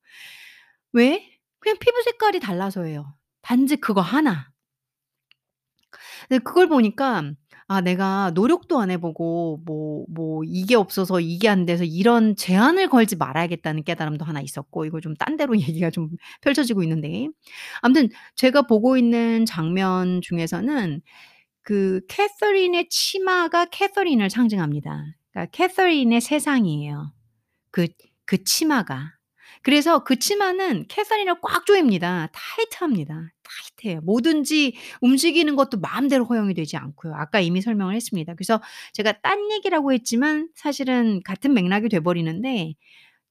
왜? 0.92 1.26
그냥 1.60 1.76
피부 1.78 2.02
색깔이 2.02 2.40
달라서예요. 2.40 3.14
단지 3.42 3.76
그거 3.76 4.00
하나. 4.00 4.50
근데 6.28 6.42
그걸 6.42 6.68
보니까 6.68 7.32
'아 7.68 7.80
내가 7.80 8.30
노력도 8.34 8.78
안 8.80 8.90
해 8.90 8.96
보고 8.98 9.60
뭐 9.66 10.04
뭐 10.08 10.42
이게 10.44 10.74
없어서 10.76 11.20
이게 11.20 11.48
안 11.48 11.66
돼서 11.66 11.84
이런 11.84 12.36
제한을 12.36 12.88
걸지 12.88 13.16
말아야겠다.'는 13.16 13.82
깨달음도 13.84 14.24
하나 14.24 14.40
있었고 14.40 14.84
이거 14.86 15.00
좀 15.00 15.14
딴 15.16 15.36
데로 15.36 15.54
얘기가 15.60 15.90
좀 15.90 16.10
펼쳐지고 16.42 16.82
있는데 16.84 17.28
아무튼 17.82 18.08
제가 18.36 18.62
보고 18.62 18.96
있는 18.96 19.44
장면 19.46 20.20
중에서는 20.22 21.02
그 21.62 22.00
캐서린의 22.08 22.88
치마가 22.90 23.66
캐서린을 23.66 24.30
상징합니다. 24.30 25.04
그러니까 25.32 25.50
캐서린의 25.52 26.20
세상이에요. 26.20 27.12
그 27.72 27.88
그 28.26 28.44
치마가. 28.44 29.15
그래서 29.66 30.04
그 30.04 30.16
치마는 30.16 30.86
캐서린을 30.86 31.40
꽉 31.42 31.66
조입니다. 31.66 32.28
타이트합니다. 32.32 33.32
타이트해요. 33.42 34.00
뭐든지 34.02 34.76
움직이는 35.00 35.56
것도 35.56 35.80
마음대로 35.80 36.24
허용이 36.24 36.54
되지 36.54 36.76
않고요. 36.76 37.14
아까 37.16 37.40
이미 37.40 37.60
설명을 37.60 37.96
했습니다. 37.96 38.34
그래서 38.34 38.62
제가 38.92 39.20
딴 39.22 39.50
얘기라고 39.50 39.92
했지만 39.92 40.48
사실은 40.54 41.20
같은 41.24 41.52
맥락이 41.52 41.88
돼 41.88 41.98
버리는데 41.98 42.74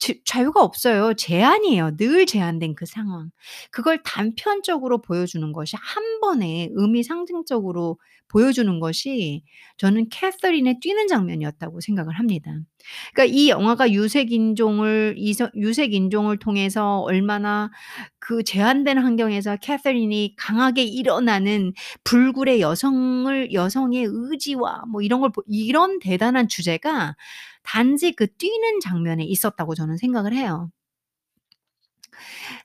자 0.05 0.13
자유가 0.23 0.61
없어요. 0.61 1.15
제한이에요. 1.15 1.97
늘 1.97 2.27
제한된 2.27 2.75
그 2.75 2.85
상황. 2.85 3.31
그걸 3.71 4.03
단편적으로 4.03 5.01
보여주는 5.01 5.51
것이 5.51 5.75
한 5.79 6.19
번에 6.19 6.69
의미 6.73 7.01
상징적으로 7.01 7.97
보여주는 8.27 8.79
것이 8.79 9.43
저는 9.77 10.09
캐서린의 10.09 10.79
뛰는 10.81 11.07
장면이었다고 11.07 11.81
생각을 11.81 12.13
합니다. 12.19 12.51
그러니까 13.13 13.35
이 13.35 13.49
영화가 13.49 13.91
유색 13.91 14.31
인종을 14.31 15.15
유색 15.55 15.93
인종을 15.93 16.37
통해서 16.37 16.99
얼마나 16.99 17.71
그 18.19 18.43
제한된 18.43 18.99
환경에서 18.99 19.57
캐서린이 19.57 20.35
강하게 20.37 20.83
일어나는 20.83 21.73
불굴의 22.03 22.61
여성을 22.61 23.53
여성의 23.53 24.05
의지와 24.07 24.83
뭐 24.91 25.01
이런 25.01 25.21
걸보 25.21 25.43
이런 25.47 25.99
대단한 25.99 26.47
주제가 26.47 27.15
단지 27.65 28.13
그 28.13 28.27
뛰는 28.27 28.79
장면에 28.81 29.23
있었다고 29.25 29.75
저는 29.75 29.97
생각을 29.97 30.33
해요. 30.33 30.71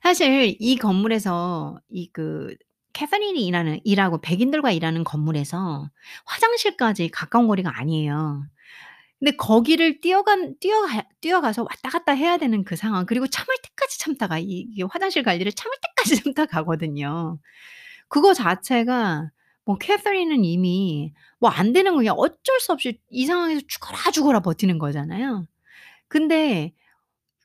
사실 0.02 0.56
이 0.58 0.76
건물에서 0.76 1.78
이그 1.90 2.54
캐서린이 2.92 3.46
일하는 3.46 3.80
일하고 3.84 4.20
백인들과 4.20 4.72
일하는 4.72 5.04
건물에서 5.04 5.88
화장실까지 6.26 7.08
가까운 7.10 7.46
거리가 7.46 7.78
아니에요. 7.78 8.44
근데 9.18 9.36
거기를 9.36 10.00
뛰어간 10.00 10.56
뛰어가 10.60 11.04
뛰어가서 11.20 11.62
왔다 11.64 11.90
갔다 11.90 12.12
해야 12.12 12.38
되는 12.38 12.64
그 12.64 12.76
상황 12.76 13.06
그리고 13.06 13.26
참을 13.26 13.48
때까지 13.62 13.98
참다가 14.00 14.38
이 14.38 14.44
이게 14.72 14.82
화장실 14.90 15.22
갈 15.22 15.40
일을 15.40 15.52
참을 15.52 15.76
때까지 15.82 16.22
참다 16.24 16.46
가거든요. 16.46 17.38
그거 18.08 18.34
자체가 18.34 19.30
뭐 19.64 19.76
캐서린은 19.78 20.44
이미 20.44 21.12
뭐 21.40 21.50
안 21.50 21.72
되는 21.72 21.92
거 21.92 21.98
그냥 21.98 22.14
어쩔 22.18 22.60
수 22.60 22.72
없이 22.72 23.00
이 23.10 23.26
상황에서 23.26 23.62
죽어라, 23.68 24.10
죽어라 24.12 24.40
버티는 24.40 24.78
거잖아요. 24.78 25.46
근데 26.08 26.72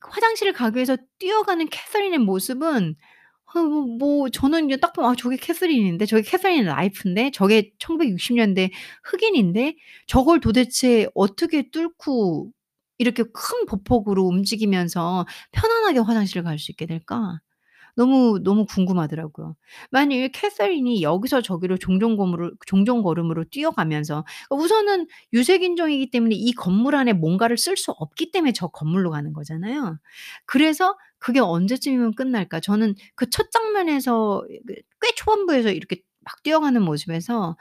화장실을 0.02 0.54
가기 0.54 0.78
위해서 0.78 0.98
뛰어가는 1.20 1.68
캐서린의 1.70 2.20
모습은 2.20 2.96
아 3.56 3.60
뭐 3.62 3.86
뭐 4.00 4.30
저는 4.30 4.64
그냥 4.68 4.80
딱 4.82 4.94
보면 4.94 5.12
'아 5.12 5.16
저게 5.18 5.38
캐서린인데. 5.38 6.06
저게 6.08 6.22
캐서린 6.24 6.66
라이프인데. 6.66 7.32
저게 7.32 7.72
1960 7.80 8.36
년대 8.38 8.72
흑인인데 9.06 9.76
저걸 10.08 10.40
도대체 10.42 11.08
어떻게 11.16 11.70
뚫고 11.72 12.52
이렇게 13.00 13.24
큰 13.24 13.66
보폭으로 13.68 14.24
움직이면서 14.26 15.26
편안하게 15.54 16.00
화장실을 16.00 16.44
갈 16.44 16.60
수 16.60 16.72
있게 16.72 16.86
될까?' 16.88 17.40
너무, 17.96 18.40
너무 18.44 18.66
궁금하더라고요. 18.66 19.56
만일 19.92 20.30
캐서린이 20.32 21.02
여기서 21.02 21.42
저기로 21.42 21.78
종종거물을 21.78 22.52
종종 22.66 23.02
걸음으로 23.04 23.46
뛰어가면서 23.46 24.26
우선은 24.50 25.08
유색 25.34 25.64
인종이기 25.64 26.10
때문에 26.12 26.36
이 26.36 26.52
건물 26.54 26.96
안에 26.96 27.14
뭔가를 27.14 27.58
쓸 27.58 27.78
수 27.78 27.92
없기 27.92 28.32
때문에 28.32 28.52
저 28.54 28.68
건물로 28.68 29.12
가는 29.12 29.34
거잖아요. 29.34 29.98
그래서 30.46 30.98
'그게 31.20 31.40
언제쯤이면 31.40 32.16
끝날까?' 32.16 32.60
저는 32.60 32.96
그 33.16 33.30
첫 33.30 33.52
장면에서 33.52 34.44
그꽤 35.00 35.14
초반부에서 35.16 35.72
이렇게 35.72 36.02
막 36.22 36.42
뛰어가는 36.44 36.82
모습에서 36.82 37.56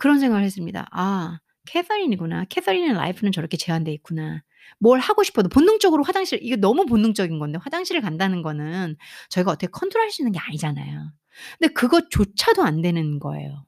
그런 0.00 0.18
생각을 0.20 0.44
했습니다. 0.44 0.86
'아 0.92 1.40
캐서린이구나. 1.66 2.44
캐서린의 2.50 2.94
라이프는 2.94 3.32
저렇게 3.32 3.56
제한돼 3.56 3.92
있구나.' 3.92 4.42
뭘 4.78 5.00
하고 5.00 5.22
싶어도 5.22 5.48
본능적으로 5.48 6.04
화장실 6.04 6.38
이게 6.42 6.56
너무 6.56 6.86
본능적인 6.86 7.38
건데 7.38 7.58
화장실을 7.62 8.00
간다는 8.02 8.42
거는 8.42 8.96
저희가 9.30 9.50
어떻게 9.52 9.68
컨트롤할 9.68 10.10
수 10.10 10.22
있는 10.22 10.32
게 10.32 10.38
아니잖아요. 10.40 11.12
근데 11.58 11.72
그것조차도 11.74 12.62
안 12.62 12.82
되는 12.82 13.18
거예요. 13.18 13.66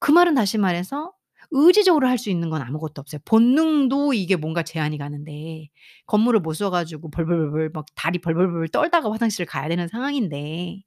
그 0.00 0.10
말은 0.12 0.34
다시 0.34 0.58
말해서 0.58 1.12
의지적으로 1.50 2.08
할 2.08 2.18
수 2.18 2.30
있는 2.30 2.50
건 2.50 2.62
아무것도 2.62 3.00
없어요. 3.00 3.20
본능도 3.24 4.14
이게 4.14 4.36
뭔가 4.36 4.62
제한이 4.62 4.98
가는데 4.98 5.68
건물을 6.06 6.40
못 6.40 6.54
써 6.54 6.70
가지고 6.70 7.10
벌벌벌벌 7.10 7.70
막 7.74 7.86
다리 7.94 8.18
벌벌벌 8.20 8.68
떨다가 8.68 9.10
화장실을 9.12 9.46
가야 9.46 9.68
되는 9.68 9.88
상황인데 9.88 10.82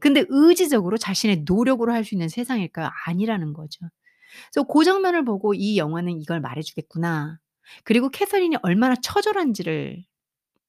근데 0.00 0.24
의지적으로 0.28 0.98
자신의 0.98 1.44
노력으로 1.46 1.92
할 1.92 2.04
수 2.04 2.14
있는 2.14 2.28
세상일까요? 2.28 2.90
아니라는 3.06 3.52
거죠. 3.54 3.80
그래서 4.52 4.64
고 4.68 4.84
장면을 4.84 5.24
보고 5.24 5.54
'이 5.54 5.78
영화는 5.78 6.20
이걸 6.22 6.40
말해 6.40 6.62
주겠구나.' 6.62 7.38
그리고 7.84 8.10
캐서린이 8.10 8.56
얼마나 8.62 8.94
처절한지를 8.96 10.04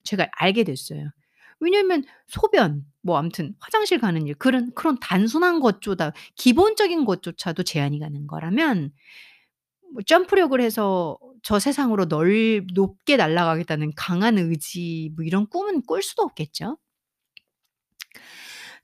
제가 0.04 0.28
알게 0.34 0.64
됐어요. 0.64 1.12
왜냐면 1.60 2.04
소변 2.28 2.86
뭐 3.02 3.18
아무튼 3.18 3.56
화장실 3.60 4.00
가는 4.00 4.28
일 4.28 4.36
그런 4.36 4.72
그런 4.76 5.00
단순한 5.00 5.60
것조차 5.62 6.14
기본적인 6.36 7.06
것조차도 7.06 7.64
제한이 7.64 8.00
가는 8.00 8.28
거라면 8.28 8.92
뭐 9.94 10.02
점프력을 10.06 10.60
해서 10.62 11.18
저 11.44 11.60
세상으로 11.60 12.08
넓 12.08 12.66
높게 12.74 13.18
날아가겠다는 13.18 13.92
강한 13.96 14.38
의지 14.38 15.12
뭐 15.16 15.26
이런 15.26 15.48
꿈은 15.48 15.84
꿀 15.84 16.02
수도 16.02 16.24
없겠죠. 16.24 16.78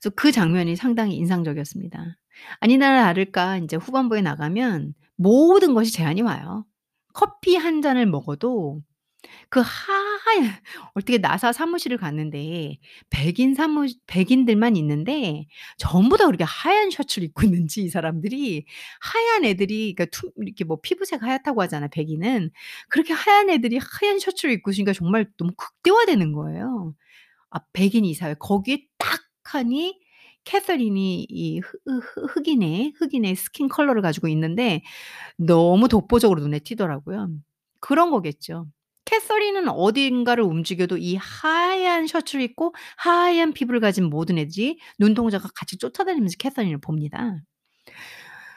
그래서 0.00 0.14
그 0.16 0.32
장면이 0.32 0.76
상당히 0.76 1.16
인상적이었습니다. 1.16 2.16
아니나 2.60 3.04
다를까 3.04 3.58
인제 3.58 3.76
후반부에 3.76 4.22
나가면 4.22 4.94
모든 5.16 5.74
것이 5.74 5.92
제한이 5.92 6.22
와요. 6.22 6.64
커피 7.14 7.56
1 7.56 7.82
잔을 7.82 8.06
먹어도 8.06 8.80
그 9.50 9.60
하얀 9.60 10.50
어떻게 10.94 11.18
나사 11.18 11.52
사무실을 11.52 11.98
갔는데 11.98 12.78
백인 13.10 13.54
사무 13.54 13.86
백인들만 14.06 14.76
있는데 14.76 15.46
전부 15.78 16.16
다 16.18 16.26
그렇게 16.26 16.44
하얀 16.44 16.90
셔츠를 16.90 17.28
입고 17.28 17.44
있는지 17.44 17.82
이 17.84 17.88
사람들이 17.90 18.66
하얀 19.00 19.44
애들이 19.46 19.94
그러니까 19.94 20.06
투 20.12 20.30
이렇게 20.38 20.64
뭐 20.64 20.80
피부색 20.82 21.22
하얗다고 21.22 21.62
하잖아 21.62 21.88
백인은. 21.88 22.50
그렇게 22.90 23.12
하얀 23.14 23.50
애들이 23.50 23.78
하얀 23.80 24.18
셔츠를 24.20 24.54
입고 24.54 24.70
있으니까 24.72 24.92
정말 24.94 25.30
너무 25.38 25.52
극대화되는 25.56 26.32
거예요. 26.32 26.94
아 27.50 27.60
백인 27.74 28.04
이 28.06 28.14
사회 28.14 28.34
거기에 28.34 28.84
딱 28.98 29.20
하니 29.44 29.98
캐서린이 30.44 31.26
이 31.28 31.60
흑인의 32.34 32.94
흑인의 32.96 33.36
skin 33.36 33.68
color를 33.68 34.02
가지고 34.02 34.28
있는데 34.28 34.82
너무 35.38 35.88
독보적으로 35.88 36.42
눈에 36.42 36.60
튀더라고요. 36.60 37.30
그런 37.80 38.10
거겠죠. 38.10 38.66
캐서린은 39.06 39.68
어딘가를 39.68 40.44
움직여도 40.44 40.98
이 40.98 41.16
하얀 41.16 42.06
셔츠를 42.06 42.42
입고 42.44 42.74
하얀 42.98 43.52
피부를 43.52 43.80
가진 43.80 44.06
모든 44.10 44.38
애들이 44.38 44.78
눈동자가 44.98 45.48
같이 45.54 45.78
쫓아다니면서 45.78 46.36
캐서린을 46.38 46.78
봅니다. 46.80 47.36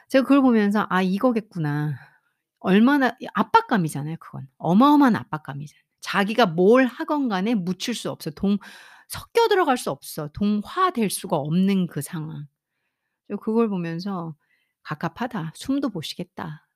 제가 0.09 0.23
그걸 0.23 0.41
보면서 0.41 0.85
'아 0.89 1.01
이거겠구나.' 1.01 1.95
얼마나 2.59 3.15
이 3.21 3.27
압박감이잖아요 3.33 4.17
그건. 4.19 4.47
어마어마한 4.57 5.15
압박감이잖아요. 5.17 5.81
자기가 6.01 6.47
뭘 6.47 6.85
하건 6.85 7.27
간에 7.29 7.55
묻힐 7.55 7.95
수 7.95 8.09
없어. 8.11 8.31
동 8.31 8.57
섞여 9.09 9.47
들어갈 9.49 9.77
수 9.77 9.91
없어. 9.91 10.29
동화될 10.33 11.09
수가 11.09 11.37
없는 11.37 11.87
그 11.87 12.01
상황. 12.01 12.47
저 13.29 13.37
그걸 13.37 13.69
보면서 13.69 14.35
'갑갑하다. 14.83 15.53
숨도 15.55 15.89
못 15.89 16.01
쉬겠다.' 16.03 16.67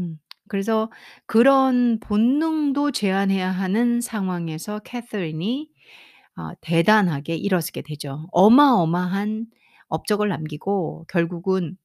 음 0.00 0.18
그래서 0.48 0.90
그런 1.26 2.00
본능도 2.00 2.92
제한해야 2.92 3.50
하는 3.52 4.00
상황에서 4.02 4.80
캐서린이 4.80 5.70
아 6.36 6.54
대단하게 6.62 7.36
일어서게 7.36 7.82
되죠. 7.82 8.28
어마어마한 8.32 9.46
업적을 9.88 10.28
남기고 10.30 11.06
결국은 11.08 11.76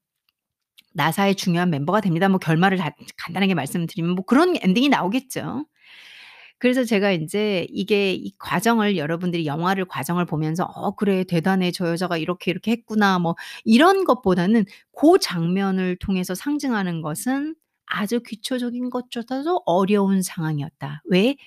나사의 0.93 1.36
중요한 1.36 1.69
멤버가 1.69 2.01
됩니다. 2.01 2.29
뭐 2.29 2.39
결말을 2.39 2.77
다 2.77 2.91
간단하게 3.17 3.53
말씀드리면 3.55 4.15
뭐 4.15 4.25
그런 4.25 4.55
엔딩이 4.62 4.89
나오겠죠. 4.89 5.65
그래서 6.62 6.86
제가 6.86 7.12
인제 7.12 7.67
이게 7.71 8.13
이 8.13 8.32
과정을 8.39 8.97
여러분들이 8.97 9.47
영화를 9.47 9.86
과정을 9.88 10.26
보면서 10.28 10.65
'어 10.65 10.95
그래 10.95 11.26
대단해. 11.26 11.71
저 11.71 11.89
여자가 11.89 12.17
이렇게 12.17 12.52
이렇게 12.52 12.71
했구나.' 12.74 13.19
뭐 13.19 13.36
이런 13.65 14.06
것보다는 14.06 14.65
고 14.93 15.17
장면을 15.19 15.97
통해서 16.00 16.36
상징하는 16.36 17.02
것은 17.04 17.56
'아주 17.88 18.21
기초적인 18.24 18.91
것조차도 18.91 19.63
어려운 19.65 20.21
상황이었다.' 20.24 21.04
왜? 21.10 21.38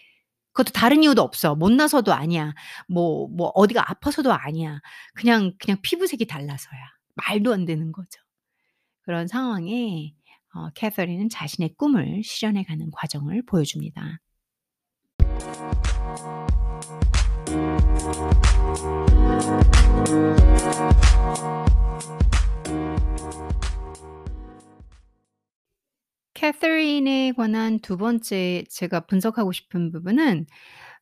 그것도 0.53 0.73
다른 0.73 1.03
이유도 1.05 1.23
없어. 1.23 1.55
못나서도 1.57 2.13
아니야. 2.15 2.55
뭐 2.89 3.29
뭐 3.29 3.49
어디가 3.55 3.91
아파서도 3.91 4.33
아니야. 4.33 4.81
그냥, 5.15 5.53
그냥 5.59 5.79
피부색이 5.83 6.27
달라서야. 6.27 6.81
말도 7.17 7.53
안 7.55 7.65
되는 7.67 7.93
거죠. 7.93 8.21
그런 9.03 9.27
상황에 9.29 10.15
어 10.55 10.71
캐서린은 10.75 11.29
자신의 11.31 11.75
꿈을 11.77 12.23
실현해 12.25 12.65
가는 12.65 12.91
과정을 12.93 13.43
보여줍니다. 13.47 14.19
캐서린에 26.35 27.33
관한 27.37 27.79
두 27.81 27.97
번째 27.97 28.65
제가 28.69 29.01
분석하고 29.07 29.53
싶은 29.53 29.93
부분은 29.93 30.47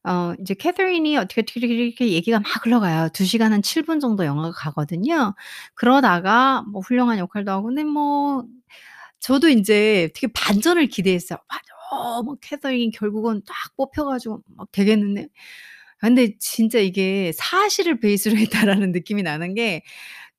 어 0.05 0.35
이제 0.41 0.55
캐서린이 0.55 1.17
어떻게, 1.17 1.43
어떻게 1.43 1.61
이렇게 1.67 2.09
얘기가 2.13 2.41
막 2.41 2.67
흘러가요. 2.67 3.09
2 3.11 3.25
시간 3.25 3.53
한 3.53 3.63
7 3.63 3.85
분 3.85 4.01
정도 4.01 4.25
영화가 4.27 4.53
가거든요. 4.53 5.35
그러다가 5.75 6.63
뭐 6.73 6.83
훌륭한 6.83 7.19
역할도 7.19 7.51
하고 7.53 7.69
근데 7.69 7.85
뭐 7.85 8.45
저도 9.21 9.49
인제 9.49 10.11
되게 10.15 10.33
반전을 10.35 10.89
기대했어요.' 10.89 11.39
맞아. 11.97 12.23
뭐 12.23 12.37
캐서린이 12.41 12.91
결국은 12.93 13.43
딱 13.47 13.55
뽑혀 13.77 14.05
가지고 14.05 14.43
막 14.57 14.71
되겠는데.' 14.73 15.29
아 16.01 16.09
근데 16.09 16.37
진짜 16.39 16.79
이게 16.79 17.33
사실을 17.35 18.01
베이스로 18.01 18.37
했다라는 18.83 18.93
느낌이 18.93 19.23
나는 19.23 19.55
게 19.55 19.83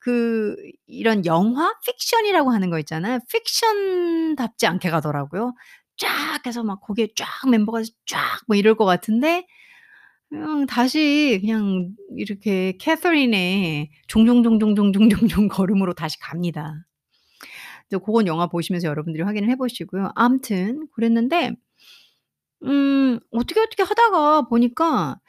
그 0.03 0.55
이런 0.85 1.25
영화 1.25 1.73
픽션이라고 1.85 2.51
하는 2.51 2.69
거 2.69 2.77
있잖아요. 2.79 3.19
픽션답지 3.31 4.67
않게 4.67 4.89
가더라고요. 4.89 5.53
쫙 5.97 6.45
해서 6.45 6.61
막 6.63 6.81
거기에 6.81 7.07
쫙 7.15 7.25
멤버가 7.49 7.81
쫙 8.05 8.41
뭐 8.47 8.57
이럴 8.57 8.75
것 8.75 8.83
같은데 8.85 9.45
그냥 10.29 10.65
다시 10.67 11.39
그냥 11.41 11.91
이렇게 12.17 12.75
캐서린의 12.79 13.91
종종종종종종종종 14.07 15.47
걸음으로 15.49 15.93
다시 15.93 16.19
갑니다. 16.19 16.85
이제 17.89 17.97
고건 17.97 18.27
영화 18.27 18.47
보시면서 18.47 18.87
여러분들이 18.87 19.23
확인을 19.23 19.49
해 19.49 19.55
보시고요. 19.55 20.11
아무튼 20.15 20.87
그랬는데 20.93 21.53
음 22.63 23.19
어떻게, 23.31 23.59
어떻게 23.59 23.83
하다가 23.83 24.43
보니까 24.43 25.19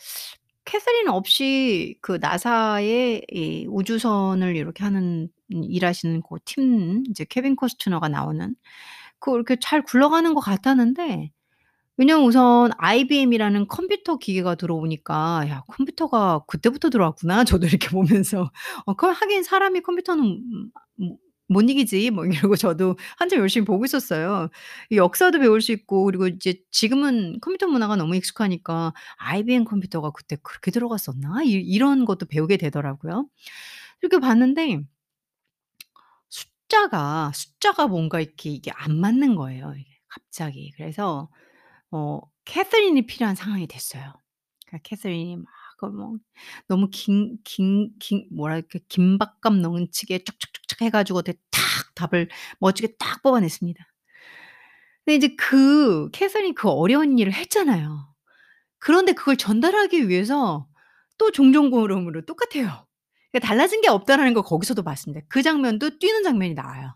캐서린 0.65 1.09
없이 1.09 1.97
그 2.01 2.19
나사의 2.21 3.25
이 3.33 3.67
우주선을 3.69 4.57
이렇게 4.57 4.85
하는 4.85 5.29
음 5.53 5.65
일하시는 5.65 6.21
고팀 6.23 7.05
이제 7.11 7.25
케빈 7.29 7.57
코스트너가 7.57 8.09
나오는 8.09 8.55
그거 9.21 9.37
이렇게 9.37 9.57
잘 9.61 9.83
굴러가는 9.85 10.35
것 10.35 10.41
같았는데 10.41 11.31
왜냐면 11.99 12.25
우선 12.27 12.73
IBM이라는 12.79 13.69
컴퓨터 13.69 14.19
기계가 14.19 14.57
들어오니까 14.57 15.47
'야 15.51 15.63
컴퓨터가 15.69 16.45
그때부터 16.49 16.91
들어왔구나.' 16.91 17.45
저도 17.47 17.67
이렇게 17.69 17.89
보면서 17.91 18.51
어그 18.87 19.07
하긴 19.09 19.43
사람이 19.45 19.83
컴퓨터는 19.83 20.25
음뭐 21.01 21.19
못 21.49 21.63
이기지 21.69 22.11
뭐 22.11 22.25
이러고 22.27 22.57
저도 22.57 22.97
한참 23.19 23.41
열심히 23.41 23.65
보고 23.67 23.85
있었어요. 23.85 24.49
이 24.91 24.97
역사도 24.97 25.39
배울 25.41 25.61
수 25.61 25.73
있고 25.73 26.05
그리고 26.05 26.27
이제 26.29 26.57
지금은 26.71 27.39
컴퓨터 27.41 27.67
문화가 27.69 27.97
너무 27.97 28.17
익숙하니까 28.17 28.93
'IBM 29.19 29.65
컴퓨터가 29.65 30.11
그때 30.13 30.37
그렇게 30.43 30.71
들어갔었나?' 30.71 31.43
이 31.45 31.51
이런 31.53 32.05
것도 32.07 32.27
배우게 32.27 32.57
되더라고요. 32.57 33.29
이렇게 34.03 34.19
봤는데 34.21 34.81
숫자가, 36.29 37.33
숫자가 37.35 37.87
뭔가 37.89 38.21
이렇게 38.21 38.51
이게 38.51 38.71
안 38.75 38.99
맞는 39.01 39.37
거예요 39.37 39.75
갑자기. 40.09 40.71
그래서 40.77 41.31
어 41.91 42.21
캐서린이 42.45 43.07
필요한 43.07 43.35
상황이 43.37 43.67
됐어요. 43.69 44.15
그러니까 44.67 44.83
캐서린이 44.89 45.37
막 45.39 45.47
그 45.79 45.87
뭐 45.89 46.17
너무 46.69 46.89
긴 46.93 47.39
긴 47.45 47.93
긴 48.01 48.29
뭐랄까 48.33 48.79
긴박감 48.89 49.61
넘치게 49.63 50.21
쫙쫙쫙쫙 50.25 50.64
해 50.83 50.91
가지고 50.91 51.23
네탁 51.27 51.41
답을 51.95 52.29
멋지게 52.61 52.97
딱 52.99 53.23
뽑아냈습니다. 53.23 53.85
근데 55.05 55.17
이제 55.17 55.35
그 55.37 56.11
캐서린이 56.13 56.55
그 56.55 56.69
어려운 56.69 57.19
일을 57.19 57.33
했잖아요. 57.33 58.09
그런데 58.79 59.13
그걸 59.13 59.37
전달하기 59.37 60.09
위해서 60.09 60.67
또 61.19 61.31
종종고름으로 61.31 62.23
똑같아요. 62.27 62.87
그러니까 63.33 63.49
달라진 63.49 63.81
게 63.81 63.89
없다라는 63.89 64.35
걸 64.35 64.43
거기서도 64.43 64.83
봤습니다. 64.83 65.25
그 65.29 65.43
장면도 65.43 65.99
뛰는 65.99 66.23
장면이 66.23 66.55
나와요. 66.55 66.95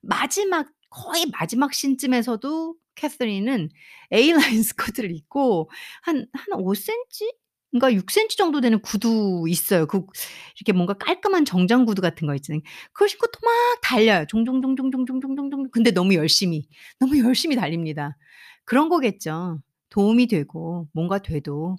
마지막 0.00 0.68
거의 0.90 1.26
마지막 1.32 1.72
씬쯤에서도 1.74 2.74
캐서린은 2.94 3.70
A라인 4.12 4.62
스커트를 4.64 5.12
입고 5.14 5.70
한 6.02 6.26
한 6.32 6.60
5 6.60 6.74
센티인가 7.72 7.92
6 7.94 8.10
센티 8.10 8.36
정도 8.36 8.60
되는 8.60 8.80
구두 8.80 9.44
있어요. 9.48 9.86
그 9.86 10.02
이렇게 10.56 10.72
뭔가 10.72 10.94
깔끔한 10.94 11.44
정장 11.44 11.84
구두 11.84 12.02
같은 12.02 12.26
거 12.26 12.34
있잖아요. 12.36 12.60
그거 12.92 13.06
신고 13.08 13.26
또 13.28 13.38
막 13.46 13.52
달려요. 13.82 14.24
종종종종종종종종종 14.28 15.70
근데 15.70 15.90
너무 15.92 16.14
열심히, 16.14 16.66
너무 16.98 17.18
열심히 17.18 17.56
달립니다. 17.56 18.16
그런 18.64 18.88
거겠죠. 18.88 19.60
도움이 19.90 20.26
되고 20.28 20.88
뭔가 20.92 21.18
돼도 21.18 21.76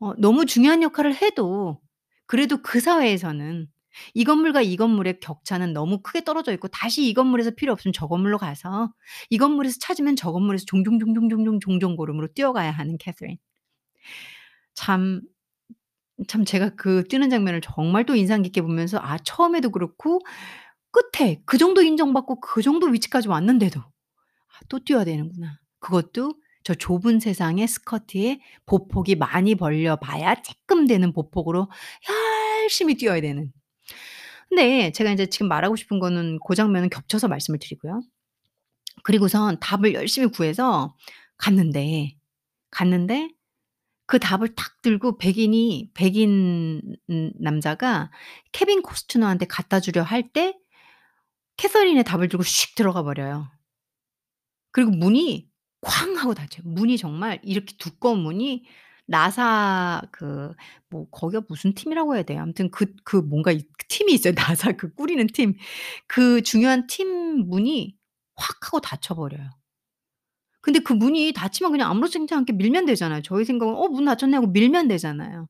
어 0.00 0.14
너무 0.18 0.46
중요한 0.46 0.82
역할을 0.82 1.14
해도 1.22 1.80
그래도 2.26 2.62
그 2.62 2.80
사회에서는 2.80 3.68
이 4.14 4.24
건물과 4.24 4.62
이 4.62 4.76
건물의 4.76 5.20
격차는 5.20 5.72
너무 5.72 6.00
크게 6.02 6.24
떨어져 6.24 6.52
있고 6.54 6.68
다시 6.68 7.08
이 7.08 7.14
건물에서 7.14 7.52
필요 7.52 7.72
없으면 7.72 7.92
저 7.94 8.06
건물로 8.08 8.38
가서 8.38 8.92
이 9.30 9.38
건물에서 9.38 9.78
찾으면 9.80 10.16
저 10.16 10.32
건물에서 10.32 10.64
종종종종종종 10.66 11.60
종종 11.60 11.96
고름으로 11.96 12.28
뛰어가야 12.34 12.70
하는 12.72 12.98
캐서린. 12.98 13.38
참 14.76 15.22
참 16.28 16.44
제가 16.44 16.70
그 16.76 17.04
뛰는 17.08 17.28
장면을 17.30 17.60
정말 17.60 18.06
또 18.06 18.14
인상 18.14 18.42
깊게 18.42 18.62
보면서 18.62 18.98
아 18.98 19.18
처음에도 19.18 19.70
그렇고 19.70 20.20
끝에 20.92 21.42
그 21.46 21.58
정도 21.58 21.82
인정받고 21.82 22.40
그 22.40 22.62
정도 22.62 22.86
위치까지 22.88 23.28
왔는데도 23.28 23.80
'아 23.80 24.60
또 24.68 24.80
뛰어야 24.84 25.04
되는구나.' 25.04 25.58
그것도 25.80 26.34
저 26.64 26.74
좁은 26.74 27.20
세상에 27.20 27.66
스커트에 27.66 28.40
보폭이 28.66 29.16
많이 29.16 29.54
벌려 29.56 29.96
봐야 29.96 30.34
쬐끔 30.34 30.88
되는 30.88 31.12
보폭으로 31.12 31.70
열심히 32.64 32.96
뛰어야 32.96 33.20
되는. 33.20 33.52
근데 34.48 34.92
제가 34.92 35.10
인제 35.12 35.26
지금 35.26 35.48
말하고 35.48 35.76
싶은 35.76 35.98
거는 36.00 36.38
고 36.40 36.54
장면은 36.54 36.90
겹쳐서 36.90 37.28
말씀을 37.28 37.58
드리고요. 37.58 38.02
그리고선 39.04 39.58
답을 39.60 39.94
열심히 39.94 40.28
구해서 40.28 40.96
갔는데, 41.38 42.16
갔는데 42.70 43.30
그 44.06 44.18
답을 44.20 44.54
탁 44.56 44.80
들고 44.82 45.18
백인이 45.18 45.90
백인 45.94 46.82
음 47.10 47.32
남자가 47.40 48.10
케빈 48.52 48.82
코스트너한테 48.82 49.46
갖다 49.46 49.80
주려 49.80 50.02
할 50.02 50.32
때 50.32 50.54
캐서린의 51.58 52.04
답을 52.04 52.28
들고 52.28 52.42
휙 52.44 52.74
들어가 52.74 53.02
버려요. 53.02 53.48
그리고 54.72 54.90
문이 54.90 55.48
쾅 55.82 56.16
하고 56.16 56.34
닫혀요. 56.34 56.62
문이 56.68 56.98
정말 56.98 57.40
이렇게 57.44 57.74
두꺼운 57.78 58.20
문이 58.20 58.64
나사 59.06 60.02
그 60.12 60.52
뭐 60.90 61.08
거기가 61.10 61.42
무슨 61.48 61.74
팀이라고 61.74 62.14
해야 62.16 62.22
돼요. 62.22 62.40
아무튼 62.42 62.70
그그 62.70 63.16
뭔가 63.16 63.52
이 63.52 63.64
팀이 63.88 64.12
있어요. 64.14 64.34
나사 64.36 64.72
그 64.72 64.92
꾸리는 64.94 65.26
팀. 65.28 65.54
그 66.06 66.42
중요한 66.42 66.86
팀 66.86 67.08
문이 67.48 67.96
확 68.36 68.56
하고 68.66 68.80
닫혀 68.80 69.14
버려요. 69.14 69.50
근데 70.66 70.80
그 70.80 70.92
문이 70.94 71.32
닫히면 71.32 71.70
그냥 71.72 71.88
아무렇지 71.90 72.18
않게 72.32 72.54
밀면 72.54 72.86
되잖아요. 72.86 73.22
저희 73.22 73.44
생각은 73.44 73.72
'어 73.74 73.88
문 73.88 74.04
닫혔네.' 74.06 74.34
하고 74.36 74.48
밀면 74.48 74.88
되잖아요. 74.88 75.48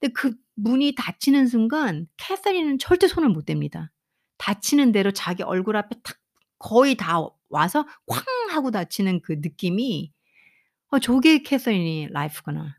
근데 0.00 0.12
그 0.14 0.34
문이 0.56 0.94
닫히는 0.96 1.48
순간 1.48 2.06
캐서린은 2.18 2.78
절대 2.78 3.08
손을 3.08 3.30
못 3.30 3.46
댑니다. 3.46 3.90
닫히는 4.38 4.92
대로 4.92 5.12
자기 5.12 5.42
얼굴 5.44 5.76
앞에 5.76 5.96
탁 6.04 6.18
거의 6.58 6.96
다 6.96 7.20
와서 7.50 7.86
쾅 8.06 8.24
하고 8.50 8.70
닫히는 8.72 9.22
그 9.22 9.34
느낌이 9.42 10.12
'어 10.92 10.98
저게 11.00 11.42
캐서린이 11.42 12.08
라이프구나.' 12.12 12.76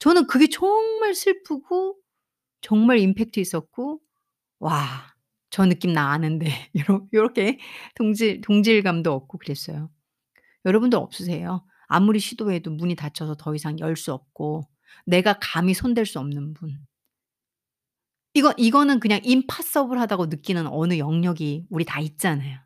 저는 0.00 0.26
그게 0.28 0.48
정말 0.48 1.14
슬프고 1.14 1.96
정말 2.62 2.98
임팩트 3.00 3.40
있었고 3.40 4.00
'와 4.60 5.14
저 5.50 5.66
느낌 5.66 5.92
나 5.94 6.12
아는데.' 6.12 6.48
요러 6.90 7.06
요렇게 7.14 7.58
동질 7.96 8.42
동질감도 8.42 9.12
얻고 9.14 9.38
그랬어요. 9.38 9.90
여러분들 10.64 10.98
없으세요? 10.98 11.64
아무리 11.88 12.18
시도해도 12.20 12.70
문이 12.72 12.94
닫혀서 12.96 13.36
더 13.36 13.54
이상 13.54 13.78
열 13.80 13.96
수 13.96 14.12
없고 14.12 14.62
내가 15.06 15.38
감히 15.40 15.74
손댈 15.74 16.06
수 16.06 16.18
없는 16.18 16.54
문. 16.60 16.78
이거 18.34 18.54
이거는 18.56 19.00
그냥 19.00 19.20
임파서블하다고 19.24 20.26
느끼는 20.26 20.66
어느 20.68 20.96
영역이 20.98 21.66
우리 21.70 21.84
다 21.84 22.00
있잖아요. 22.00 22.58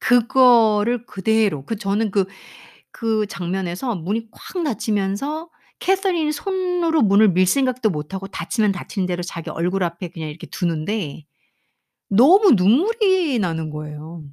그거를 0.00 1.06
그대로 1.06 1.64
그 1.64 1.76
저는 1.76 2.10
그그 2.10 3.26
장면에서 3.28 3.94
문이 3.96 4.30
콱 4.32 4.64
닫히면서 4.64 5.50
캐서린이 5.80 6.32
손으로 6.32 7.02
문을 7.02 7.28
밀 7.30 7.46
생각도 7.46 7.90
못 7.90 8.14
하고 8.14 8.26
닫히면 8.28 8.72
닫히는 8.72 9.06
대로 9.06 9.22
자기 9.22 9.50
얼굴 9.50 9.84
앞에 9.84 10.08
그냥 10.08 10.28
이렇게 10.30 10.46
두는데 10.48 11.24
너무 12.10 12.52
눈물이 12.52 13.38
나는 13.40 13.70
거예요. 13.70 14.24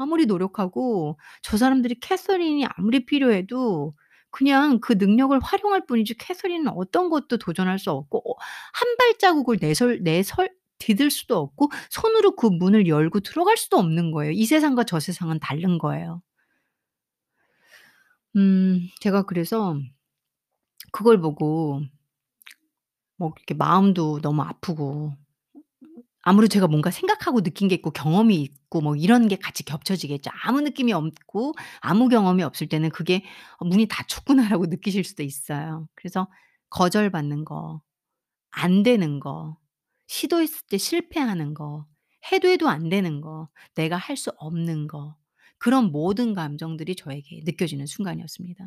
아무리 0.00 0.26
노력하고 0.26 1.18
저 1.42 1.56
사람들이 1.56 2.00
캐서린이 2.00 2.66
아무리 2.66 3.04
필요해도 3.06 3.94
그냥 4.30 4.80
그 4.80 4.94
능력을 4.94 5.38
활용할 5.40 5.86
뿐이지 5.86 6.14
캐서린은 6.14 6.68
어떤 6.76 7.10
것도 7.10 7.38
도전할 7.38 7.78
수 7.78 7.90
없고 7.90 8.22
어한 8.24 8.96
발자국을 8.98 9.58
내설 9.60 10.00
내설 10.02 10.50
디딜 10.78 11.10
수도 11.10 11.36
없고 11.38 11.70
손으로 11.90 12.36
그 12.36 12.46
문을 12.46 12.86
열고 12.88 13.20
들어갈 13.20 13.56
수도 13.56 13.76
없는 13.78 14.12
거예요. 14.12 14.32
이 14.32 14.46
세상과 14.46 14.84
저 14.84 15.00
세상은 15.00 15.38
다른 15.40 15.78
거예요. 15.78 16.22
음 18.36 18.88
제가 19.00 19.22
그래서 19.22 19.76
그걸 20.92 21.20
보고 21.20 21.80
뭐 23.16 23.32
이렇게 23.36 23.54
마음도 23.54 24.20
너무 24.20 24.42
아프고 24.42 25.12
아무래도 26.22 26.52
제가 26.52 26.66
뭔가 26.68 26.90
생각하고 26.90 27.42
느낀 27.42 27.68
게 27.68 27.74
있고 27.76 27.90
경험이 27.92 28.36
있고 28.42 28.80
뭐 28.82 28.96
이런 28.96 29.28
게 29.28 29.36
같이 29.36 29.64
겹쳐지겠죠. 29.64 30.30
아무 30.44 30.60
느낌이 30.60 30.92
없고 30.92 31.54
아무 31.80 32.08
경험이 32.08 32.42
없을 32.42 32.68
때는 32.68 32.90
그게 32.90 33.24
'어 33.58 33.64
문이 33.66 33.86
닫혔구나.'라고 33.88 34.66
느끼실 34.66 35.04
수도 35.04 35.22
있어요. 35.22 35.88
그래서 35.94 36.28
거절받는 36.70 37.44
거, 37.44 37.82
안 38.50 38.82
되는 38.82 39.20
거, 39.20 39.58
시도했을 40.08 40.66
때 40.70 40.78
실패하는 40.78 41.54
거, 41.54 41.86
해도 42.32 42.48
해도 42.48 42.68
안 42.68 42.88
되는 42.88 43.20
거, 43.20 43.48
내가 43.74 43.96
할 43.96 44.16
수 44.16 44.32
없는 44.38 44.88
거 44.88 45.16
그런 45.58 45.92
모든 45.92 46.34
감정들이 46.34 46.96
저에게 46.96 47.42
느껴지는 47.44 47.86
순간이었습니다. 47.86 48.64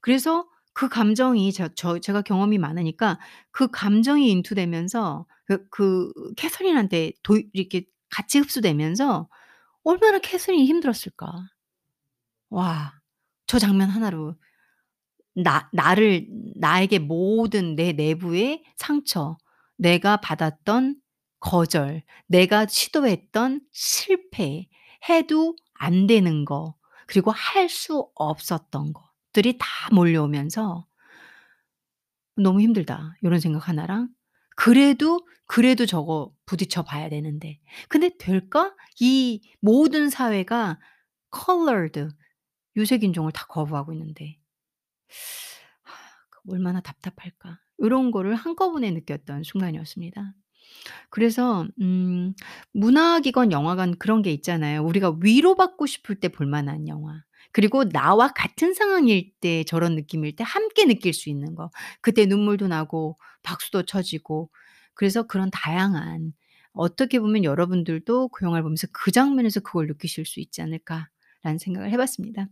그래서 0.00 0.48
그 0.76 0.88
감정이 0.90 1.52
저 1.54 1.68
저 1.76 1.98
제가 2.00 2.22
경험이 2.22 2.58
많으니까 2.58 3.18
그 3.52 3.68
감정이 3.70 4.30
인투되면서 4.30 5.26
그 5.46 5.68
그 5.70 6.12
캐서린한테 6.36 7.12
도 7.22 7.40
이렇게 7.54 7.84
같이 8.10 8.38
흡수되면서 8.40 9.28
얼마나 9.84 10.18
캐서린이 10.20 10.66
힘들었을까. 10.66 11.32
와. 12.50 13.00
저 13.46 13.58
장면 13.58 13.88
하나로 13.90 14.34
나 15.34 15.68
나를 15.72 16.26
나에게 16.56 16.98
모든 16.98 17.76
내 17.76 17.92
내부의 17.92 18.64
상처, 18.76 19.36
내가 19.76 20.16
받았던 20.18 20.96
거절, 21.40 22.02
내가 22.26 22.66
시도했던 22.66 23.60
실패, 23.72 24.68
해도 25.08 25.54
안 25.74 26.06
되는 26.06 26.44
거, 26.44 26.74
그리고 27.06 27.30
할 27.32 27.68
수 27.68 28.08
없었던 28.14 28.92
것들이 29.36 29.58
다 29.58 29.66
몰려오면서 29.92 30.86
'너무 32.36 32.60
힘들다.' 32.60 33.14
요런 33.24 33.40
생각 33.40 33.68
하나랑 33.68 34.08
'그래도, 34.56 35.26
그래도 35.46 35.86
저거 35.86 36.32
부딪혀 36.46 36.82
봐야 36.82 37.08
되는데. 37.08 37.60
근데 37.88 38.10
될까? 38.18 38.74
이 39.00 39.40
모든 39.60 40.08
사회가 40.10 40.78
colored 41.34 42.08
유색 42.76 43.04
인종을 43.04 43.32
다 43.32 43.46
거부하고 43.48 43.92
있는데.' 43.92 44.38
그 46.30 46.40
얼마나 46.52 46.80
답답할까. 46.80 47.58
요런 47.82 48.10
거를 48.10 48.34
한꺼번에 48.34 48.90
느꼈던 48.90 49.42
순간이었습니다. 49.42 50.32
그래서 51.10 51.68
음 51.82 52.34
문화기관, 52.72 53.52
영화관 53.52 53.98
그런 53.98 54.22
게 54.22 54.32
있잖아요. 54.32 54.84
우리가 54.84 55.18
위로받고 55.22 55.86
싶을 55.86 56.16
때 56.20 56.28
볼 56.30 56.46
만한 56.48 56.88
영화. 56.88 57.24
그리고 57.52 57.88
나와 57.88 58.28
같은 58.28 58.74
상황일 58.74 59.32
때 59.40 59.64
저런 59.64 59.94
느낌일 59.96 60.36
때 60.36 60.44
함께 60.46 60.84
느낄 60.86 61.12
수 61.14 61.28
있는 61.30 61.54
거. 61.54 61.70
그때 62.00 62.26
눈물도 62.26 62.68
나고 62.68 63.18
박수도 63.42 63.84
쳐지고 63.84 64.50
그래서 64.94 65.24
그런 65.24 65.50
다양한 65.52 66.32
어떻게 66.72 67.18
보면 67.20 67.44
여러분들도 67.44 68.28
그 68.28 68.44
영화를 68.46 68.62
보면서 68.64 68.86
'그 68.92 69.10
장면에서 69.12 69.60
그걸 69.60 69.86
느끼실 69.88 70.26
수 70.26 70.40
있지 70.40 70.62
않을까.'라는 70.62 71.58
생각을 71.58 71.90
해 71.92 71.96
봤습니다. 71.96 72.48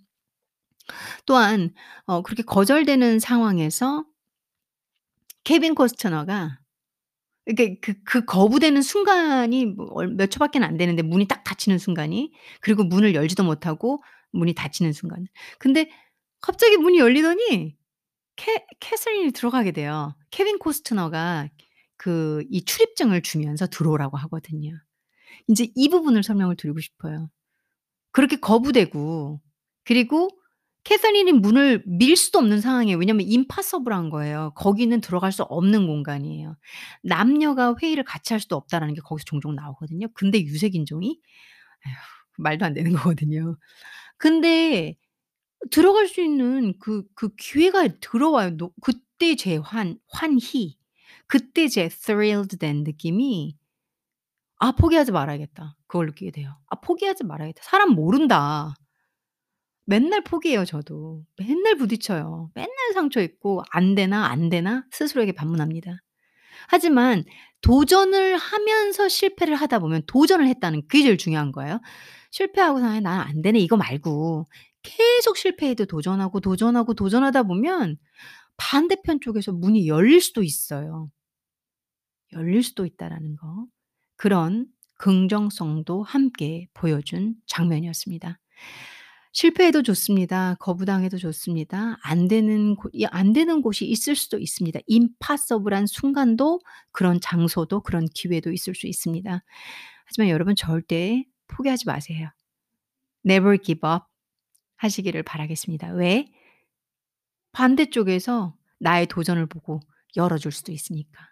또한 1.27 1.73
어 2.07 2.23
그렇게 2.23 2.43
거절되는 2.43 3.19
상황에서 3.19 4.05
케빈 5.45 5.75
코스트너가 5.75 6.59
이렇게 7.47 7.79
그그 7.81 8.25
거부되는 8.27 8.83
순간이 8.83 9.67
뭐얼몇 9.67 10.31
초밖에는 10.31 10.67
안 10.67 10.77
되는데 10.79 11.03
문이 11.03 11.29
딱 11.29 11.45
닫히는 11.45 11.79
순간이 11.79 12.33
그리고 12.61 12.85
문을 12.85 13.15
열지도 13.15 13.45
못하고 13.45 14.03
문이 14.35 14.55
닫히는 14.55 14.93
순간. 14.93 15.27
근데 15.59 15.91
갑자기 16.41 16.77
문이 16.77 16.99
열리더니 16.99 17.77
캐 18.37 18.67
캐서린이 18.81 19.33
들어가게 19.33 19.73
돼요. 19.73 20.17
케빈 20.31 20.59
코스트너가 20.59 21.49
그 21.97 22.43
이 22.51 22.65
출입증을 22.65 23.23
주면서 23.23 23.67
들어오라고 23.69 24.17
하거든요. 24.19 24.73
인제 25.49 25.69
이 25.75 25.89
부분을 25.91 26.23
설명을 26.23 26.57
드리고 26.57 26.81
싶어요. 26.81 27.31
그렇게 28.13 28.37
거부되고 28.37 29.41
그리고 29.85 30.31
캐서린이 30.85 31.33
문을 31.33 31.83
밀 31.87 32.17
수도 32.17 32.39
없는 32.41 32.61
상황이에요. 32.61 32.99
왜냐하면 32.99 33.27
impossible한 33.27 34.11
거예요. 34.11 34.53
거기는 34.55 35.01
들어갈 35.01 35.33
수 35.33 35.43
없는 35.45 35.87
공간이에요. 35.87 36.57
남녀가 37.03 37.75
회의를 37.81 38.05
같이 38.05 38.35
할 38.35 38.41
수도 38.41 38.57
없다라는 38.57 38.95
게 38.95 39.01
거기서 39.01 39.25
종종 39.27 39.55
나오거든요. 39.55 40.09
근데 40.15 40.41
유색 40.43 40.75
인종이 40.75 41.21
에휴 41.87 41.95
말도 42.39 42.67
안 42.67 42.75
되는 42.75 42.93
거거든요. 43.17 43.57
근데 44.19 44.97
들어갈 45.71 46.09
수 46.09 46.21
있는 46.23 46.79
그 46.79 47.05
그 47.17 47.31
기회가 47.37 47.89
들어와요. 48.01 48.57
노 48.59 48.73
그때 48.83 49.37
제 49.37 49.59
환 49.59 49.99
환희 50.09 50.79
그때 51.29 51.69
제 51.69 51.89
thrilled 51.91 52.59
된 52.59 52.85
느낌이 52.85 53.57
'아 54.59 54.73
포기하지 54.73 55.13
말아야겠다.' 55.13 55.77
그걸 55.87 56.07
느끼게 56.07 56.31
돼요. 56.33 56.57
'아 56.69 56.81
포기하지 56.81 57.25
말아야겠다. 57.25 57.63
사람 57.65 57.91
모른다.' 57.91 58.75
맨날 59.87 60.23
포기해요 60.25 60.65
저도. 60.65 61.25
맨날 61.37 61.77
부딪혀요. 61.77 62.51
맨날 62.55 62.75
상처 62.95 63.21
입고 63.21 63.63
'안 63.71 63.95
되나, 63.95 64.27
안 64.27 64.49
되나?' 64.49 64.85
스스로에게 64.91 65.33
반문합니다. 65.33 65.99
하지만 66.69 67.25
도전을 67.63 68.37
하면서 68.39 69.09
실패를 69.09 69.57
하다 69.57 69.81
보면 69.81 70.03
도전을 70.07 70.49
했다는 70.49 70.83
그게 70.89 71.03
제일 71.05 71.19
중요한 71.19 71.53
거예요. 71.53 71.81
실패하고서 72.35 72.85
'아 72.87 73.01
난안 73.01 73.43
되네.' 73.43 73.61
이거 73.61 73.77
말고 73.77 74.47
계속 74.83 75.37
실패해도 75.39 75.87
도전하고, 75.87 76.41
도전하고, 76.41 76.95
도전하다 76.95 77.45
보면 77.45 77.97
반대편 78.59 79.21
쪽에서 79.23 79.53
문이 79.53 79.89
열릴 79.89 80.21
수도 80.23 80.43
있어요. 80.43 81.11
열릴 82.33 82.63
수도 82.63 82.87
있다라는 82.87 83.37
거. 83.37 83.67
그런 84.17 84.67
긍정성도 84.99 86.03
함께 86.03 86.69
보여준 86.75 87.35
장면이었습니다. 87.47 88.39
실패해도 89.33 89.83
좋습니다. 89.83 90.57
거부당해도 90.61 91.19
좋습니다. 91.19 91.99
안 92.03 92.29
되는 92.29 92.77
안 93.11 93.33
되는 93.33 93.63
곳이 93.63 93.85
있을 93.87 94.15
수도 94.17 94.39
있습니다. 94.39 94.81
임파서블한 94.87 95.87
순간도 95.89 96.61
그런 96.93 97.21
장소도 97.21 97.83
그런 97.83 98.07
기회도 98.15 98.53
있을 98.53 98.75
수 98.77 98.87
있습니다. 98.87 99.43
하지만 100.07 100.29
여러분 100.31 100.55
절대 100.57 101.25
포기하지 101.49 101.87
마세요. 101.87 102.31
never 103.27 103.59
give 103.59 103.89
up 103.89 104.05
하시기를 104.77 105.23
바라겠습니다. 105.23 105.93
왜? 105.93 106.27
반대쪽에서 107.53 108.57
나의 108.79 109.07
도전을 109.07 109.47
보고 109.47 109.81
열어줄 110.17 110.53
수도 110.53 110.73
있으니까. 110.73 111.29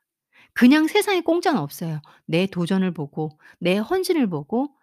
그냥 0.55 0.87
세상에 0.87 1.21
공짜는 1.21 1.61
없어요. 1.61 2.01
내 2.27 2.47
도전을 2.47 2.93
보고 2.93 3.39
내 3.59 3.79
헌신을 3.79 4.29
보고 4.29 4.75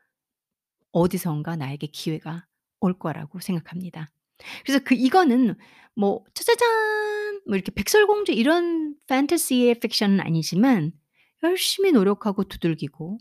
어디선가 0.92 1.56
나에게 1.56 1.88
기회가 1.88 2.46
올 2.80 2.98
거라고 2.98 3.40
생각합니다. 3.40 4.10
그래서 4.66 4.84
그 4.84 4.96
이거는 4.96 5.56
뭐 5.96 6.24
짜자잔 6.34 7.42
뭐 7.46 7.56
이렇게 7.56 7.72
백설공주 7.72 8.32
이런 8.32 8.96
판타시의 9.08 9.80
픽션은 9.80 10.22
아니지만 10.22 10.92
열심히 11.44 11.92
노력하고 11.92 12.46
두들기고 12.46 13.20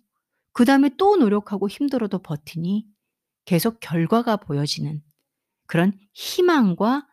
그 0.59 0.64
다음에 0.64 0.90
또 0.97 1.16
노력하고 1.16 1.68
힘들어도 1.68 2.18
버티니 2.18 2.85
계속 3.44 3.79
결과가 3.79 4.38
보여지는 4.38 5.01
그런 5.68 5.92
희망과 6.14 7.07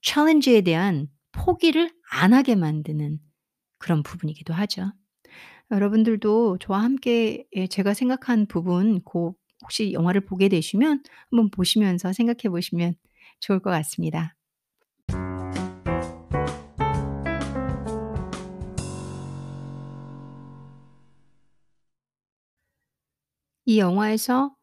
챌린지에 0.00 0.60
대한 0.60 1.08
포기를 1.32 1.90
안 2.12 2.32
하게 2.32 2.54
만드는 2.54 3.18
그런 3.78 4.04
부분이기도 4.04 4.54
하죠. 4.54 4.92
여러분들도 5.72 6.58
저와 6.58 6.84
함께 6.84 7.48
예 7.56 7.66
제가 7.66 7.94
생각한 7.94 8.46
부분 8.46 9.02
고 9.02 9.34
혹시 9.62 9.92
영화를 9.92 10.20
보게 10.20 10.48
되시면 10.48 11.02
한번 11.32 11.50
보시면서 11.50 12.12
생각해 12.12 12.48
보시면 12.48 12.94
좋을 13.40 13.58
것 13.58 13.70
같습니다. 13.70 14.36
이 23.66 23.78
영화에서 23.78 24.54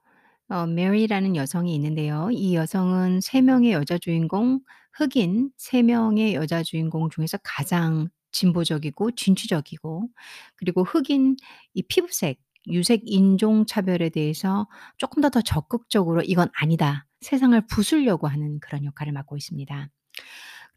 어 0.49 0.65
메리라는 0.67 1.35
여성이 1.37 1.75
있는데요. 1.75 2.29
이 2.31 2.55
여성은 2.55 3.21
3 3.21 3.41
명의 3.41 3.73
여자 3.73 3.97
주인공 3.97 4.61
흑인 4.93 5.51
3 5.57 5.83
명의 5.83 6.35
여자 6.35 6.63
주인공 6.63 7.09
중에서 7.09 7.37
가장 7.43 8.09
진보적이고 8.33 9.11
진취적이고 9.11 10.09
그리고 10.57 10.83
흑인 10.83 11.37
이 11.73 11.83
피부색, 11.83 12.39
유색 12.69 13.01
인종 13.05 13.65
차별에 13.65 14.09
대해서 14.09 14.67
쪼끔 14.97 15.21
더 15.23 15.29
더 15.29 15.41
적극적으로 15.41 16.21
'이건 16.23 16.49
아니다.' 16.55 17.07
세상을 17.21 17.59
부수려고 17.67 18.27
하는 18.27 18.59
그런 18.61 18.85
역할을 18.85 19.13
맡고 19.13 19.37
있습니다. 19.37 19.89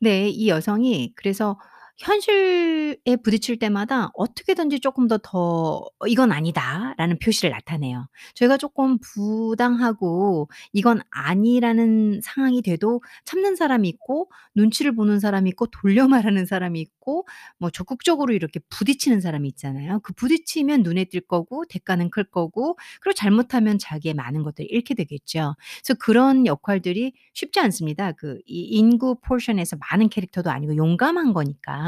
네. 0.00 0.28
이 0.28 0.48
여성이 0.48 1.12
그래서 1.16 1.58
현실에 1.96 3.16
부딪힐 3.22 3.58
때마다 3.60 4.10
어떻게든지 4.14 4.80
쪼끔 4.80 5.06
더더 5.06 5.86
'어 6.00 6.06
이건 6.08 6.32
아니다.'라는 6.32 7.18
표시를 7.20 7.50
나타내요. 7.52 8.08
저희가 8.34 8.56
쪼끔 8.56 8.98
부당하고 8.98 10.48
이건 10.72 11.00
아니라는 11.10 12.20
상황이 12.22 12.62
돼도 12.62 13.00
참는 13.24 13.54
사람이 13.54 13.88
있고 13.90 14.28
눈치를 14.56 14.92
보는 14.96 15.20
사람이 15.20 15.48
있고 15.50 15.66
돌려 15.66 16.08
말하는 16.32 16.46
사람이 16.46 16.80
있고 16.80 17.26
뭐 17.58 17.70
적극적으로 17.70 18.34
이렇게 18.34 18.58
부딪히는 18.70 19.20
사람이 19.20 19.46
있잖아요. 19.50 20.00
그 20.02 20.12
부딪히면 20.14 20.82
눈에 20.82 21.04
띌 21.04 21.20
거고 21.28 21.64
대가는 21.68 22.10
클 22.10 22.24
거고 22.24 22.76
그리고 23.02 23.14
잘못하면 23.14 23.78
자기의 23.78 24.14
많은 24.14 24.42
것들을 24.42 24.66
잃게 24.70 24.94
되겠죠. 24.94 25.54
그래서 25.84 25.94
그런 26.00 26.44
역할들이 26.46 27.12
쉽지 27.34 27.60
않습니다. 27.60 28.12
그 28.12 28.38
이 28.46 28.62
인구 28.78 29.16
포션에서 29.20 29.76
많은 29.90 30.08
캐릭터도 30.08 30.50
아니고 30.50 30.76
용감한 30.76 31.32
거니까. 31.32 31.83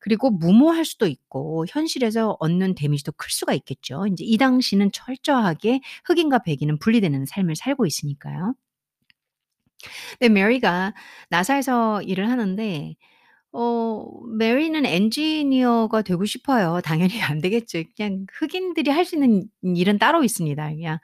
그리고 0.00 0.30
무모할 0.30 0.84
수도 0.84 1.06
있고 1.06 1.66
현실에서 1.68 2.36
얻는 2.40 2.74
데미지도 2.76 3.12
클 3.12 3.30
수가 3.30 3.54
있겠죠. 3.54 4.06
인제 4.06 4.24
이 4.24 4.36
당시는 4.38 4.92
철저하게 4.92 5.80
흑인과 6.06 6.40
백인은 6.40 6.78
분리되는 6.78 7.26
삶을 7.26 7.56
살고 7.56 7.86
있으니까요. 7.86 8.54
네 10.20 10.28
메리가 10.28 10.94
나사에서 11.30 12.02
일을 12.02 12.28
하는데 12.30 12.94
어 13.52 14.06
메리는 14.38 14.86
엔지니어가 14.86 16.02
되고 16.02 16.24
싶어요. 16.26 16.80
당연히 16.84 17.22
안 17.22 17.40
되겠죠. 17.40 17.82
그냥 17.96 18.26
흑인들이 18.32 18.90
할 18.90 19.04
수 19.06 19.16
있는 19.16 19.44
일은 19.62 19.98
따로 19.98 20.24
있습니다. 20.24 20.68
그냥 20.70 20.98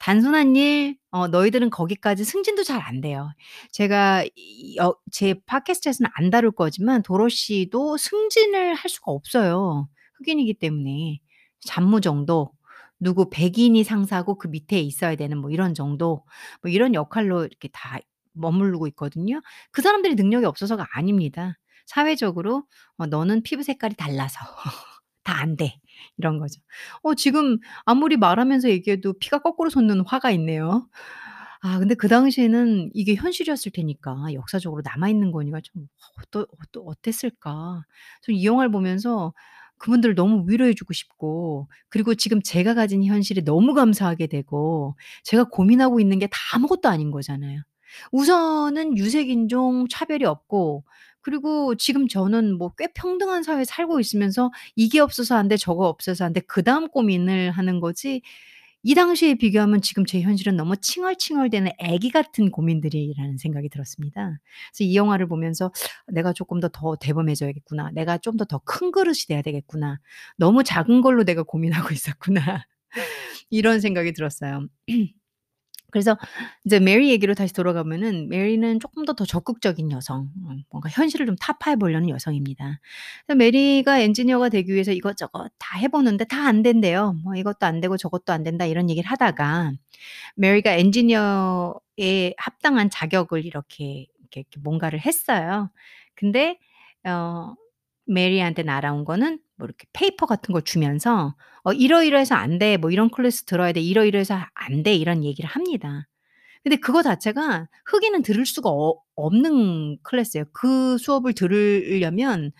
단순한 0.00 0.56
일 0.56 0.98
어 1.12 1.28
너희들은 1.28 1.70
거기까지 1.70 2.24
승진도 2.24 2.62
잘 2.64 2.80
안 2.82 3.00
돼요. 3.02 3.32
제가 3.72 4.24
이 4.36 4.78
어 4.80 4.94
제 5.12 5.34
팟캐스트에서는 5.46 6.10
안 6.14 6.30
다룰 6.30 6.52
거지만 6.52 7.02
도로시도 7.02 7.96
승진을 7.98 8.74
할 8.74 8.88
수가 8.90 9.12
없어요, 9.12 9.88
흑인이기 10.18 10.54
때문에. 10.54 11.20
잡무 11.60 12.00
정도, 12.00 12.52
누구 13.00 13.28
백인이 13.30 13.82
상사고 13.84 14.38
그 14.38 14.48
밑에 14.48 14.80
있어야 14.80 15.16
되는 15.16 15.38
뭐 15.38 15.50
이런 15.50 15.74
정도 15.74 16.24
뭐 16.62 16.70
이런 16.70 16.94
역할로 16.94 17.44
이렇게 17.44 17.68
다 17.72 17.98
머무르고 18.34 18.86
있거든요. 18.88 19.40
그 19.72 19.82
사람들이 19.82 20.14
능력이 20.16 20.46
없어서가 20.46 20.86
아닙니다. 20.94 21.58
사회적으로 21.86 22.64
어 22.98 23.06
"너는 23.06 23.42
피부 23.42 23.62
색깔이 23.64 23.94
달라서 23.96 24.38
다 25.24 25.34
안 25.42 25.56
돼." 25.56 25.80
이런 26.18 26.38
거죠. 26.38 26.60
어 27.02 27.14
지금 27.14 27.58
아무리 27.84 28.16
말하면서 28.16 28.70
얘기해도 28.70 29.14
피가 29.20 29.38
거꾸로 29.40 29.70
솟는 29.70 30.00
화가 30.06 30.30
있네요. 30.32 30.88
아 31.62 31.78
근데 31.78 31.94
그 31.94 32.08
당시에는 32.08 32.90
이게 32.94 33.14
현실이었을 33.14 33.72
테니까 33.72 34.32
역사적으로 34.34 34.82
남아 34.84 35.08
있는 35.10 35.30
거니까 35.32 35.60
좀 35.62 35.88
어떠 36.18 36.46
어떠 36.60 36.80
어땠을까. 36.82 37.82
저이 38.22 38.44
영화를 38.44 38.70
보면서 38.70 39.34
그분들을 39.78 40.14
너무 40.14 40.44
위로해 40.48 40.74
주고 40.74 40.92
싶고 40.94 41.68
그리고 41.90 42.14
지금 42.14 42.40
제가 42.42 42.74
가진 42.74 43.04
현실에 43.04 43.42
너무 43.42 43.74
감사하게 43.74 44.26
되고 44.28 44.96
제가 45.24 45.44
고민하고 45.44 46.00
있는 46.00 46.18
게 46.18 46.26
다 46.28 46.38
아무것도 46.54 46.88
아닌 46.88 47.10
거잖아요. 47.10 47.60
우선은 48.12 48.96
유색 48.98 49.28
인종 49.30 49.86
차별이 49.88 50.24
없고 50.24 50.84
그리고 51.22 51.74
지금 51.76 52.08
저는 52.08 52.56
뭐 52.58 52.72
꽤 52.78 52.88
평등한 52.94 53.42
사회에 53.42 53.64
살고 53.64 54.00
있으면서 54.00 54.50
이게 54.76 55.00
없어서 55.00 55.36
안 55.36 55.48
돼 55.48 55.56
저거 55.56 55.86
없어서 55.88 56.24
안 56.24 56.32
돼 56.32 56.40
그다음 56.40 56.88
고민을 56.88 57.50
하는 57.52 57.80
거지 57.80 58.22
이 58.82 58.94
당시에 58.94 59.34
비교하면 59.34 59.82
지금 59.82 60.06
제 60.06 60.20
현실은 60.22 60.56
너무 60.56 60.76
칭얼칭얼대는 60.76 61.72
애기 61.80 62.10
같은 62.10 62.50
고민들이라는 62.50 63.36
생각이 63.38 63.68
들었습니다. 63.68 64.40
그래서 64.72 64.84
이 64.90 64.96
영화를 64.96 65.28
보면서 65.28 65.70
'내가 66.08 66.32
쪼끔 66.32 66.60
더더 66.60 66.96
대범해져야겠구나. 67.00 67.90
내가 67.94 68.16
좀 68.18 68.36
더 68.38 68.46
더 68.46 68.58
큰 68.64 68.90
그릇이 68.92 69.26
돼야 69.28 69.42
되겠구나. 69.42 70.00
너무 70.38 70.64
작은 70.64 71.02
걸로 71.02 71.24
내가 71.24 71.42
고민하고 71.42 71.88
있었구나.' 71.94 72.64
이런 73.50 73.80
생각이 73.80 74.12
들었어요. 74.14 74.68
그래서 75.90 76.16
이제 76.64 76.80
메리 76.80 77.10
얘기로 77.10 77.34
다시 77.34 77.52
돌아가면은 77.54 78.28
메리는 78.28 78.80
쪼끔 78.80 79.04
더더 79.04 79.24
적극적인 79.26 79.90
여성 79.92 80.30
음 80.48 80.62
뭔가 80.70 80.88
현실을 80.90 81.26
좀 81.26 81.36
타파해 81.36 81.76
보려는 81.76 82.08
여성입니다. 82.10 82.80
그래서 83.26 83.36
메리가 83.38 84.00
엔지니어가 84.00 84.48
되기 84.50 84.72
위해서 84.74 84.92
이것저것 84.92 85.50
다 85.58 85.78
해 85.78 85.88
보는데 85.88 86.24
다 86.24 86.46
안 86.48 86.62
된대요. 86.62 87.14
뭐 87.24 87.36
"이것도 87.36 87.66
안 87.66 87.80
되고 87.80 87.96
저것도 87.96 88.32
안 88.32 88.42
된다." 88.44 88.66
이런 88.66 88.90
얘기를 88.90 89.08
하다가 89.10 89.72
메리가 90.36 90.72
엔지니어에 90.74 92.34
합당한 92.38 92.90
자격을 92.90 93.44
이렇게 93.46 94.06
이렇게 94.32 94.44
뭔가를 94.62 95.00
했어요. 95.00 95.70
근데 96.14 96.58
어 97.04 97.54
메리한테 98.12 98.62
날아온 98.62 99.04
거는 99.04 99.38
뭐 99.56 99.66
이렇게 99.66 99.86
paper 99.92 100.26
같은 100.26 100.52
걸 100.52 100.62
주면서 100.62 101.34
어 101.64 101.72
"이러이러해서 101.72 102.34
안 102.34 102.58
돼. 102.58 102.76
뭐 102.76 102.90
이런 102.90 103.10
클래스 103.10 103.44
들어야 103.44 103.72
돼. 103.72 103.80
이러이러해서 103.80 104.38
안 104.54 104.82
돼." 104.82 104.94
이런 104.94 105.24
얘기를 105.24 105.48
합니다. 105.48 106.06
근데 106.64 106.76
그거 106.76 107.02
자체가 107.02 107.68
흑인은 107.86 108.22
들을 108.22 108.46
수가 108.46 108.70
어 108.70 108.94
없는 109.16 109.98
class예요. 110.02 110.46
그 110.52 110.98
수업을 110.98 111.34
들으려면 111.34 112.52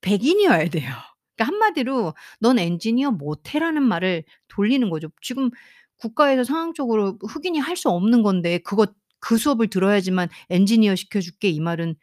백인이어야 0.00 0.68
돼요. 0.70 0.90
그러니까 1.36 1.44
한마디로 1.54 2.14
"넌 2.40 2.58
엔지니어 2.58 3.12
못 3.12 3.54
해."라는 3.54 3.82
말을 3.82 4.24
돌리는 4.48 4.88
거죠. 4.90 5.08
지금 5.22 5.50
국가에서 5.98 6.44
상황적으로 6.44 7.18
흑인이 7.28 7.58
할 7.58 7.76
수 7.76 7.88
없는 7.90 8.22
건데 8.22 8.58
그거 8.58 8.86
"그 9.20 9.36
수업을 9.38 9.68
들어야지만 9.68 10.28
엔지니어 10.50 10.96
시켜 10.96 11.20
줄게." 11.20 11.48
이 11.50 11.60
말은 11.60 11.90
음 11.90 11.94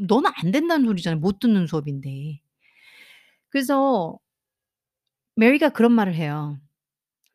너는 0.00 0.30
안 0.42 0.50
된다는 0.52 0.86
소리잖아요, 0.86 1.20
못 1.20 1.38
듣는 1.40 1.66
수업인데. 1.66 2.40
그래서 3.50 4.18
메리가 5.36 5.70
그런 5.70 5.92
말을 5.92 6.14
해요. 6.14 6.58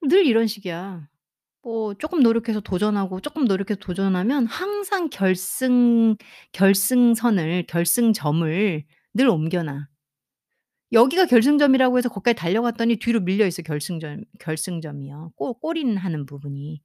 "늘 0.03 0.25
이런 0.25 0.47
식이야. 0.47 1.07
뭐 1.63 1.93
쪼끔 1.95 2.21
노력해서 2.23 2.61
도전하고 2.61 3.21
쪼끔 3.21 3.45
노력해서 3.45 3.79
도전하면 3.79 4.47
항상 4.47 5.09
결승 5.09 6.17
결승선을 6.53 7.65
결승점을 7.67 8.85
늘 9.15 9.29
옮겨 9.29 9.63
놔." 9.63 9.87
여기가 10.93 11.25
결승점이라고 11.25 11.97
해서 11.97 12.09
거기까지 12.09 12.35
달려갔더니 12.37 12.97
뒤로 12.97 13.21
밀려 13.21 13.45
있어 13.47 13.61
결승점 13.61 14.23
결승점이요. 14.39 15.31
꼬 15.35 15.53
골인하는 15.59 16.25
부분이. 16.25 16.81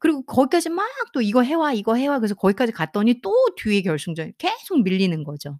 그리고 0.00 0.22
거기까지 0.24 0.68
막 0.70 0.86
또 1.12 1.20
"이거 1.22 1.42
해 1.42 1.54
와. 1.54 1.72
이거 1.72 1.94
해 1.96 2.06
와." 2.08 2.18
그래서 2.20 2.34
거기까지 2.36 2.72
갔더니 2.72 3.20
또 3.22 3.32
뒤에 3.56 3.82
결승점이 3.82 4.32
계속 4.38 4.82
밀리는 4.84 5.24
거죠. 5.24 5.58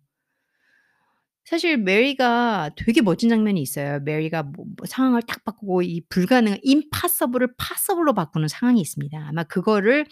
사실 1.44 1.76
메리가 1.78 2.70
되게 2.76 3.02
멋진 3.02 3.28
장면이 3.28 3.60
있어요. 3.60 4.00
메리가 4.00 4.42
뭐 4.44 4.64
뭐 4.78 4.86
상황을 4.86 5.22
딱 5.22 5.42
바꾸고 5.44 5.82
이 5.82 6.00
불가능한 6.08 6.60
impossible을 6.64 7.54
possible로 7.58 8.14
바꾸는 8.14 8.48
상황이 8.48 8.80
있습니다. 8.80 9.18
아마 9.28 9.42
그거를 9.44 10.06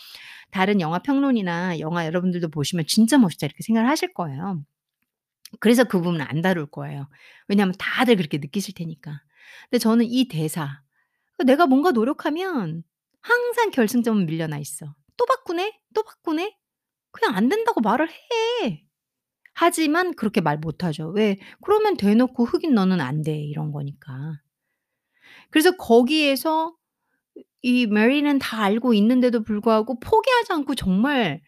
다른 0.52 0.80
영화 0.80 1.00
평론이나 1.00 1.80
영화 1.80 2.06
여러분들도 2.06 2.50
보시면 2.50 2.86
'진짜 2.88 3.18
멋있다.' 3.18 3.46
이렇게 3.46 3.62
생각을 3.64 3.88
하실 3.90 4.14
거예요. 4.14 4.62
그래서 5.60 5.84
그 5.84 5.98
부분은 6.00 6.22
안 6.22 6.42
다룰 6.42 6.66
거예요. 6.66 7.08
왜냐하면 7.48 7.74
다들 7.78 8.16
그렇게 8.16 8.38
느끼실 8.38 8.74
테니까. 8.74 9.20
근데 9.70 9.78
저는 9.80 10.06
이 10.06 10.28
대사 10.28 10.82
그 11.38 11.44
'내가 11.44 11.66
뭔가 11.66 11.92
노력하면 11.92 12.84
항상 13.28 13.70
결승점은 13.70 14.26
밀려나 14.26 14.58
있어. 14.58 14.94
또 15.16 15.26
바꾸네? 15.26 15.78
또 15.94 16.02
바꾸네? 16.04 16.56
그냥 17.12 17.36
안 17.36 17.48
된다고 17.48 17.80
말을 17.82 18.08
해.' 18.10 18.84
하지만 19.54 20.14
그렇게 20.14 20.40
말 20.42 20.58
못 20.58 20.84
하죠. 20.84 21.08
왜? 21.10 21.38
그러면 21.62 21.96
대놓고 21.96 22.44
"흑인 22.46 22.74
너는 22.74 23.00
안 23.00 23.22
돼." 23.22 23.38
이런 23.38 23.72
거니까. 23.72 24.40
그래서 25.50 25.76
거기에서 25.76 26.74
이 27.62 27.86
메리는 27.86 28.38
다 28.40 28.62
알고 28.64 28.94
있는데도 28.94 29.42
불구하고 29.42 30.00
포기하지 30.00 30.52
않고 30.54 30.74
정말 30.74 31.42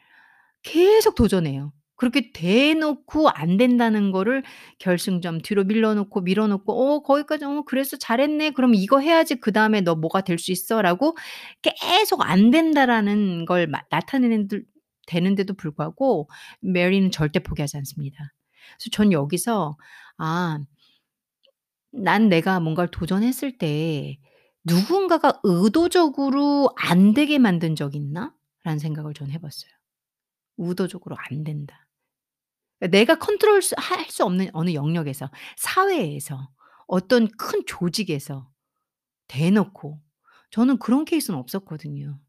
계속 0.63 1.15
도전해요. 1.15 1.73
그렇게 2.01 2.33
대놓고 2.33 3.29
안 3.31 3.59
된다는 3.59 4.11
거를 4.13 4.43
결승점 4.79 5.41
뒤로 5.43 5.65
밀어 5.65 5.95
놓고 5.95 6.23
밀어 6.23 6.47
놓고 6.49 6.73
"어 6.97 7.03
거기까지 7.03 7.45
어 7.45 7.63
그랬어. 7.67 7.97
잘했네. 7.99 8.51
그럼 8.53 8.75
이거 8.75 9.01
해야지 9.01 9.37
그 9.37 9.53
다음에 9.53 9.83
너 9.83 9.95
뭐가 9.97 10.23
될 10.23 10.39
수 10.39 10.51
있어."라고 10.53 11.17
계속 11.63 12.23
"안 12.23 12.51
된다."라는 12.51 13.45
걸 13.47 13.67
마 13.69 13.81
나타내는 13.91 14.49
들 14.49 14.65
되는데도 15.07 15.55
불구하고 15.55 16.29
메리는 16.61 17.11
절대 17.11 17.41
포기하지 17.41 17.77
않습니다. 17.79 18.33
그래서 18.79 18.91
전 18.93 19.13
여기서 19.13 19.77
'아 20.19 20.59
난 21.93 22.29
내가 22.29 22.61
뭔가를 22.61 22.91
도전했을 22.91 23.59
때 23.59 24.19
누군가가 24.65 25.41
의도적으로 25.43 26.71
안 26.77 27.15
되게 27.15 27.39
만든 27.39 27.75
적 27.77 27.95
있나? 27.95 28.35
라는 28.65 28.79
생각을 28.79 29.15
전 29.15 29.31
해 29.31 29.39
봤어요. 29.39 29.71
의도적으로 30.59 31.17
안 31.19 31.45
된다. 31.45 31.87
내가 32.89 33.17
컨트롤 33.17 33.63
수 33.63 33.80
할 33.80 34.07
수 34.07 34.25
없는 34.25 34.51
어느 34.53 34.75
영역에서 34.75 35.31
사회에서 35.57 36.49
어떤 36.87 37.29
큰 37.37 37.63
조직에서 37.67 38.49
대놓고 39.29 40.01
저는 40.51 40.79
그런 40.79 41.05
케이스는 41.07 41.39
없었거든요. 41.39 42.21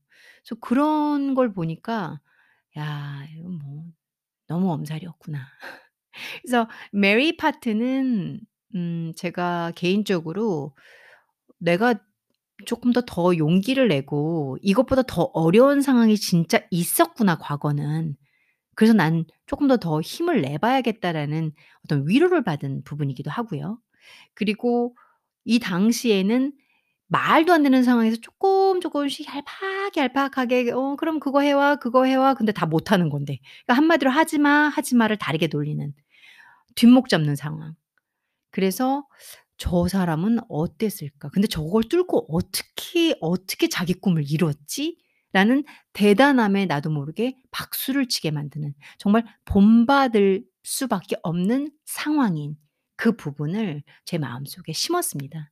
그래서 0.43 0.60
그런 0.62 1.36
걸 1.36 1.54
보니까 1.54 2.22
'야 2.78 3.26
이건 3.38 3.54
뭐 3.60 3.86
너무 4.47 4.72
엄살이었구나.' 4.74 5.39
그래서 6.43 6.70
메리 6.93 7.38
파트는 7.38 8.41
음 8.76 9.14
제가 9.18 9.74
개인적으로 9.76 10.76
내가 11.60 11.95
조금 12.68 12.93
더더 12.93 13.38
용기를 13.38 13.89
내고 13.89 14.58
'이것보다 14.64 15.04
더 15.04 15.24
어려운 15.34 15.82
상황이 15.82 16.18
진짜 16.18 16.62
있었구나 16.72 17.38
과거는. 17.39 18.18
그래서 18.82 18.93
난 18.93 19.25
조금 19.47 19.67
더 19.67 19.77
더 19.77 20.01
힘을 20.01 20.41
내 20.41 20.57
봐야겠다.'라는 20.57 21.53
어떤 21.86 22.07
위로를 22.07 22.43
받은 22.43 22.84
부분이기도 22.84 23.29
하고요. 23.32 23.79
그리고 24.36 24.95
이 25.45 25.59
당시에는 25.59 26.53
말도 27.09 27.53
안 27.53 27.63
되는 27.63 27.84
상황에서 27.84 28.17
쪼끔 28.21 28.82
쪼끔씩 28.82 29.27
얄팍얄팍하게 29.27 30.71
"어 30.71 30.95
그럼 30.97 31.19
그거 31.19 31.41
해 31.41 31.51
와. 31.53 31.75
그거 31.77 32.05
해 32.05 32.15
와." 32.15 32.34
근데 32.36 32.51
다 32.53 32.65
못 32.67 32.91
하는 32.91 33.09
건데. 33.09 33.39
그러니까 33.65 33.75
한마디로 33.75 34.11
"하지 34.11 34.39
마, 34.39 34.69
하지 34.69 34.95
마."를 34.95 35.17
다르게 35.17 35.47
돌리는 35.47 35.93
뒷목 36.75 37.09
잡는 37.09 37.36
상황. 37.36 37.75
그래서 38.51 39.07
'저 39.57 39.88
사람은 39.89 40.39
어땠을까? 40.49 41.29
근데 41.32 41.47
저걸 41.47 41.84
뚫고 41.86 42.27
어떻게, 42.36 43.15
어떻게 43.21 43.69
자기 43.69 43.93
꿈을 43.95 44.23
이뤘지?' 44.32 44.97
라는 45.34 45.63
대단함에 45.93 46.65
나도 46.65 46.89
모르게 46.89 47.38
박수를 47.51 48.07
치게 48.07 48.32
만드는 48.32 48.73
정말 48.97 49.23
본받을 49.45 50.43
수밖에 50.63 51.15
없는 51.23 51.71
상황인 51.86 52.55
그 52.97 53.15
부분을 53.15 53.84
제 54.05 54.17
마음속에 54.17 54.73
심었습니다. 54.73 55.51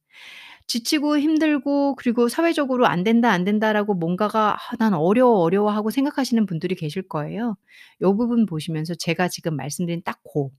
지치고 0.68 1.18
힘들고 1.20 1.96
그리고 1.96 2.30
사회적으로 2.30 2.86
'안 2.88 3.04
된다, 3.04 3.32
안 3.32 3.44
된다.'라고 3.44 3.96
뭔가가 3.96 4.56
'아 4.56 4.76
난 4.78 4.94
어려워, 4.94 5.40
어려워.' 5.40 5.72
하고 5.72 5.90
생각하시는 5.90 6.46
분들이 6.46 6.76
계실 6.76 7.08
거예요. 7.08 7.56
요 8.02 8.16
부분 8.16 8.46
보시면서 8.46 8.96
제가 8.96 9.28
지금 9.30 9.56
말씀드린 9.56 10.02
딱 10.04 10.20
고 10.24 10.52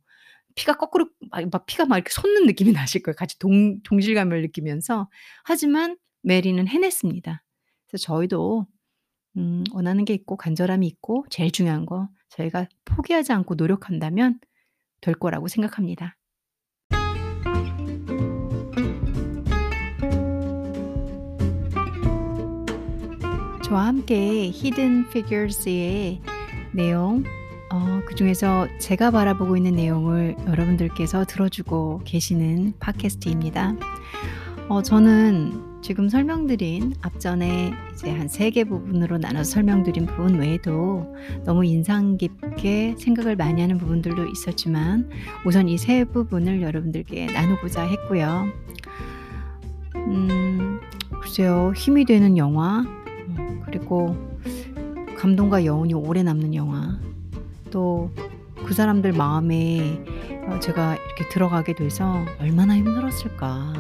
피가 0.57 0.75
거꾸로 0.79 1.09
막막 1.31 1.67
피가 1.67 1.87
막 1.87 1.97
이렇게 1.99 2.11
솟는 2.13 2.47
느낌이 2.47 2.73
나실 2.89 3.03
거예요. 3.03 3.15
같이 3.17 3.39
동 3.39 3.83
동질감을 3.85 4.43
느끼면서. 4.43 5.09
하지만 5.45 5.97
메리는 6.23 6.67
해냈습니다. 6.69 7.43
그래서 7.89 8.03
저희도 8.05 8.67
음 9.37 9.65
원하는 9.73 10.05
게 10.05 10.15
있고 10.15 10.37
간절함이 10.37 10.87
있고 10.87 11.25
제일 11.31 11.51
중요한 11.51 11.87
거 11.87 12.09
저희가 12.31 12.67
포기하지 12.85 13.33
않고 13.33 13.55
노력한다면 13.55 14.41
될 15.01 15.15
거라고 15.15 15.49
생각합니다. 15.49 16.17
저와 23.65 23.87
함께 23.87 24.51
히든 24.51 25.11
피겨스의 25.11 26.21
내용 26.75 27.23
어 27.73 27.91
그 28.11 28.17
중에서 28.17 28.67
제가 28.81 29.13
바라보고 29.13 29.57
있는 29.57 29.73
내용을 29.77 30.35
여러분들께서 30.47 31.25
들어주고 31.27 32.03
계시는 32.05 32.75
팟캐스트입니다. 32.81 33.75
어 34.69 34.83
저는 34.83 35.70
지금 35.83 36.09
설명드린 36.09 36.95
앞전에 37.03 37.73
이제 37.93 38.11
한 38.11 38.27
3개 38.27 38.69
부분으로 38.69 39.19
나눠서 39.19 39.51
설명드린 39.51 40.07
부분 40.07 40.39
외에도 40.39 41.15
너무 41.45 41.65
인상 41.65 42.17
깊게 42.19 42.97
생각을 42.99 43.35
많이 43.37 43.61
하는 43.61 43.79
부분들도 43.79 44.27
있었지만 44.29 45.09
우선 45.47 45.69
이 45.69 45.77
세 45.79 46.05
부분을 46.05 46.61
여러분들께 46.61 47.27
나누고자 47.33 47.83
했고요. 47.85 48.47
음 49.97 50.81
글쎄요. 51.23 51.73
힘이 51.75 52.05
되는 52.05 52.37
영화 52.37 52.85
어 53.39 53.63
그리고 53.65 54.15
감동과 55.17 55.65
여운이 55.65 55.95
오래 55.95 56.23
남는 56.23 56.55
영화 56.55 56.99
또 57.71 58.11
그 58.63 58.75
사람들 58.75 59.13
마음에 59.15 59.99
어 60.47 60.61
제가 60.61 60.95
이렇게 60.95 61.29
들어가게 61.31 61.75
돼서 61.75 62.25
'얼마나 62.39 62.77
힘들었을까. 62.77 63.73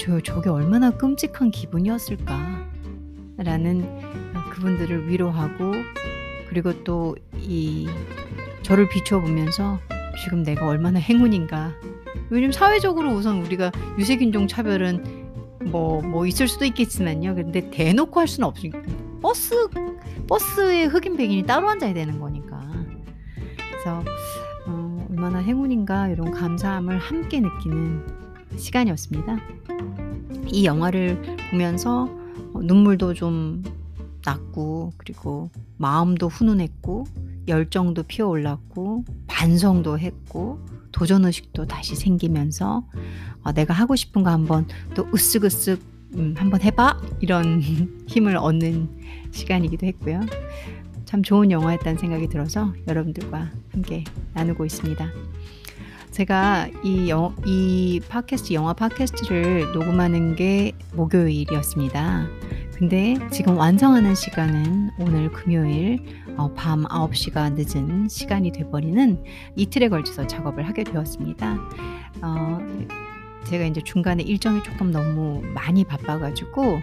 저 0.00 0.20
저게 0.20 0.48
얼마나 0.50 0.90
끔찍한 0.90 1.50
기분이었을까.'라는 1.50 3.82
어 4.34 4.50
그분들을 4.50 5.08
위로하고 5.08 5.72
그리고 6.48 6.82
또 6.84 7.14
이 7.40 7.88
저를 8.62 8.88
비춰보면서 8.88 9.78
'지금 10.22 10.42
내가 10.42 10.66
얼마나 10.66 10.98
행운인가.' 10.98 11.72
요즘 12.30 12.52
사회적으로 12.52 13.10
우선 13.12 13.42
우리가 13.44 13.70
유색인종 13.98 14.48
차별은 14.48 15.24
뭐 15.70 16.00
뭐 16.02 16.26
있을 16.26 16.48
수도 16.48 16.64
있겠지만요. 16.64 17.34
근데 17.34 17.70
대놓고 17.70 18.18
할 18.20 18.26
수는 18.28 18.48
없으니까 18.48 18.80
버스 19.20 19.68
버스에 20.28 20.84
흑인 20.84 21.16
백인이 21.16 21.42
따로 21.44 21.68
앉아야 21.68 21.92
되는 21.94 22.18
거니까. 22.18 22.60
그래서 23.56 24.02
어 24.66 25.06
'얼마나 25.10 25.38
행운인가.' 25.40 26.08
이런 26.08 26.30
감사함을 26.30 26.98
함께 26.98 27.40
느끼는 27.40 28.13
시간이었습니다. 28.56 29.38
이 30.48 30.64
영화를 30.64 31.20
보면서 31.50 32.08
어 32.52 32.62
눈물도 32.62 33.14
좀 33.14 33.62
났고 34.24 34.92
그리고 34.96 35.50
마음도 35.76 36.28
훈훈했고 36.28 37.04
열정도 37.48 38.02
피어올랐고 38.04 39.04
반성도 39.26 39.98
했고 39.98 40.58
도전 40.92 41.24
의식도 41.24 41.66
다시 41.66 41.94
생기면서 41.96 42.86
'아 43.42 43.52
내가 43.52 43.74
하고 43.74 43.96
싶은 43.96 44.22
거 44.22 44.30
한번 44.30 44.66
또 44.94 45.06
으쓱으쓱 45.10 45.78
음 46.14 46.34
한번 46.36 46.62
해 46.62 46.70
봐.' 46.70 46.98
이런 47.20 47.60
힘을 48.06 48.36
얻는 48.36 48.88
시간이기도 49.32 49.86
했고요. 49.86 50.20
참 51.04 51.22
좋은 51.22 51.50
영화였다는 51.50 51.98
생각이 51.98 52.28
들어서 52.28 52.72
여러분들과 52.88 53.50
함께 53.72 54.04
나누고 54.32 54.64
있습니다. 54.64 55.10
제가 56.14 56.68
이 56.84 57.08
영 57.08 57.34
이 57.44 58.00
팟캐스트 58.08 58.52
영화 58.54 58.72
팟캐스트를 58.72 59.72
녹음하는 59.72 60.36
게 60.36 60.70
목요일이었습니다. 60.94 62.28
근데 62.76 63.16
지금 63.32 63.56
완성하는 63.58 64.14
시간은 64.14 64.90
오늘 65.00 65.32
금요일 65.32 65.98
어 66.36 66.54
밤 66.54 66.84
9 66.84 67.12
시가 67.14 67.50
늦은 67.50 68.08
시간이 68.08 68.52
돼 68.52 68.62
버리는 68.70 69.24
이틀에 69.56 69.88
걸쳐서 69.88 70.28
작업을 70.28 70.68
하게 70.68 70.84
되었습니다. 70.84 71.58
어 72.22 72.58
제가 73.44 73.64
인제 73.64 73.80
중간에 73.82 74.22
일정이 74.22 74.62
쪼끔 74.62 74.92
너무 74.92 75.42
많이 75.52 75.82
바빠 75.82 76.20
가지고 76.20 76.76
아 76.76 76.80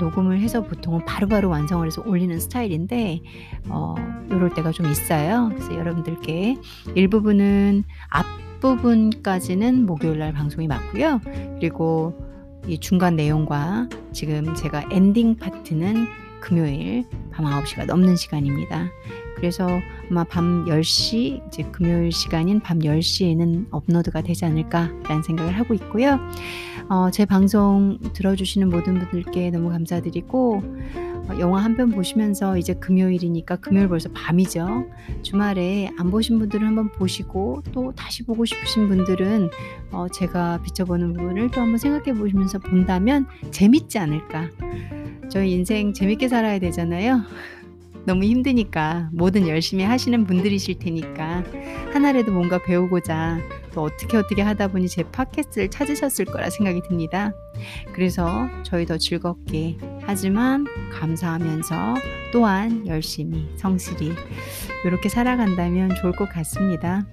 녹음을 0.00 0.40
해서 0.40 0.62
보통은 0.62 1.04
바로 1.04 1.28
바로 1.28 1.48
완성을 1.48 1.86
해서 1.86 2.02
올리는 2.04 2.38
스타일인데 2.38 3.20
어 3.68 3.94
요럴 4.30 4.54
때가 4.54 4.72
좀 4.72 4.86
있어요. 4.86 5.50
그래서 5.50 5.74
여러분들께 5.74 6.56
일부분은 6.94 7.84
앞부분까지는 8.08 9.86
목요일 9.86 10.18
날 10.18 10.32
방송이 10.32 10.66
맞고요. 10.66 11.20
그리고 11.58 12.14
이 12.66 12.78
중간 12.78 13.16
내용과 13.16 13.88
지금 14.12 14.54
제가 14.54 14.88
엔딩 14.90 15.36
파트는 15.36 16.06
금요일 16.40 17.04
밤 17.32 17.44
9 17.44 17.66
시가 17.66 17.84
넘는 17.84 18.16
시간입니다. 18.16 18.88
그래서 19.36 19.68
아마 20.10 20.24
밤 20.24 20.64
10시 20.64 21.46
이제 21.48 21.62
금요일 21.70 22.10
시간인 22.10 22.60
밤 22.60 22.80
10 22.82 23.02
시에는 23.02 23.66
업로드가 23.70 24.22
되지 24.22 24.44
않을까라는 24.46 25.22
생각을 25.22 25.58
하고 25.58 25.74
있고요. 25.74 26.18
어 26.88 27.10
제 27.10 27.24
방송 27.24 27.98
들어주시는 28.12 28.68
모든 28.70 28.98
분들께 28.98 29.50
너무 29.50 29.70
감사드리고 29.70 30.62
어 31.28 31.38
영화 31.40 31.64
한 31.64 31.76
편 31.76 31.90
보시면서 31.90 32.56
이제 32.58 32.74
금요일이니까 32.74 33.56
금요일 33.56 33.88
벌써 33.88 34.08
밤이죠. 34.12 34.86
주말에 35.22 35.90
안 35.98 36.10
보신 36.12 36.38
분들은 36.38 36.64
한번 36.66 36.92
보시고 36.92 37.62
또 37.72 37.92
다시 37.96 38.22
보고 38.24 38.44
싶으신 38.44 38.88
분들은 38.88 39.50
어 39.90 40.06
제가 40.08 40.62
비춰보는 40.62 41.14
부분을 41.14 41.50
또 41.50 41.60
한번 41.60 41.78
생각해 41.78 42.12
보시면서 42.16 42.58
본다면 42.60 43.26
재밌지 43.50 43.98
않을까. 43.98 44.48
저희 45.28 45.52
인생 45.52 45.92
재밌게 45.92 46.28
살아야 46.28 46.60
되잖아요. 46.60 47.22
너무 48.06 48.22
힘드니까 48.22 49.10
뭐든 49.12 49.48
열심히 49.48 49.82
하시는 49.82 50.24
분들이실 50.24 50.78
테니까 50.78 51.42
하나라도 51.92 52.30
뭔가 52.30 52.62
배우고자 52.62 53.38
또 53.76 53.82
어떻게 53.82 54.16
어떻게 54.16 54.40
하다 54.40 54.68
보니 54.68 54.88
제 54.88 55.02
팟캐스트를 55.02 55.68
찾으셨을 55.68 56.24
거라 56.24 56.48
생각이 56.48 56.80
듭니다. 56.88 57.34
그래서 57.92 58.48
저희 58.62 58.86
더 58.86 58.96
즐겁게 58.96 59.76
하지만 60.00 60.66
감사하면서 60.90 61.94
또한 62.32 62.86
열심히 62.86 63.46
성실히 63.56 64.14
요렇게 64.86 65.10
살아간다면 65.10 65.94
좋을 65.96 66.12
것 66.12 66.26
같습니다. 66.30 67.06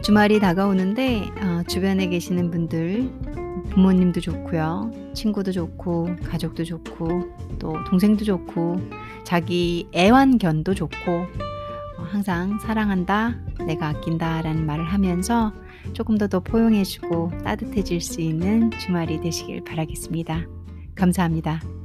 주말이 0.00 0.38
다가오는데 0.38 1.30
어 1.42 1.62
주변에 1.66 2.06
계시는 2.06 2.52
분들 2.52 3.10
부모님도 3.70 4.20
좋고요. 4.20 4.92
친구도 5.12 5.50
좋고 5.50 6.16
가족도 6.24 6.62
좋고 6.62 7.58
또 7.58 7.74
동생도 7.88 8.24
좋고 8.24 8.80
자기 9.24 9.88
애완견도 9.92 10.74
좋고 10.74 11.10
어, 11.12 11.59
항상 12.10 12.58
사랑한다, 12.58 13.36
내가 13.66 13.88
아낀다 13.88 14.42
라는 14.42 14.66
말을 14.66 14.84
하면서 14.84 15.52
조금 15.92 16.18
더 16.18 16.26
더 16.26 16.40
포용해주고 16.40 17.30
따뜻해질 17.44 18.00
수 18.00 18.20
있는 18.20 18.70
주말이 18.72 19.20
되시길 19.20 19.64
바라겠습니다. 19.64 20.46
감사합니다. 20.94 21.79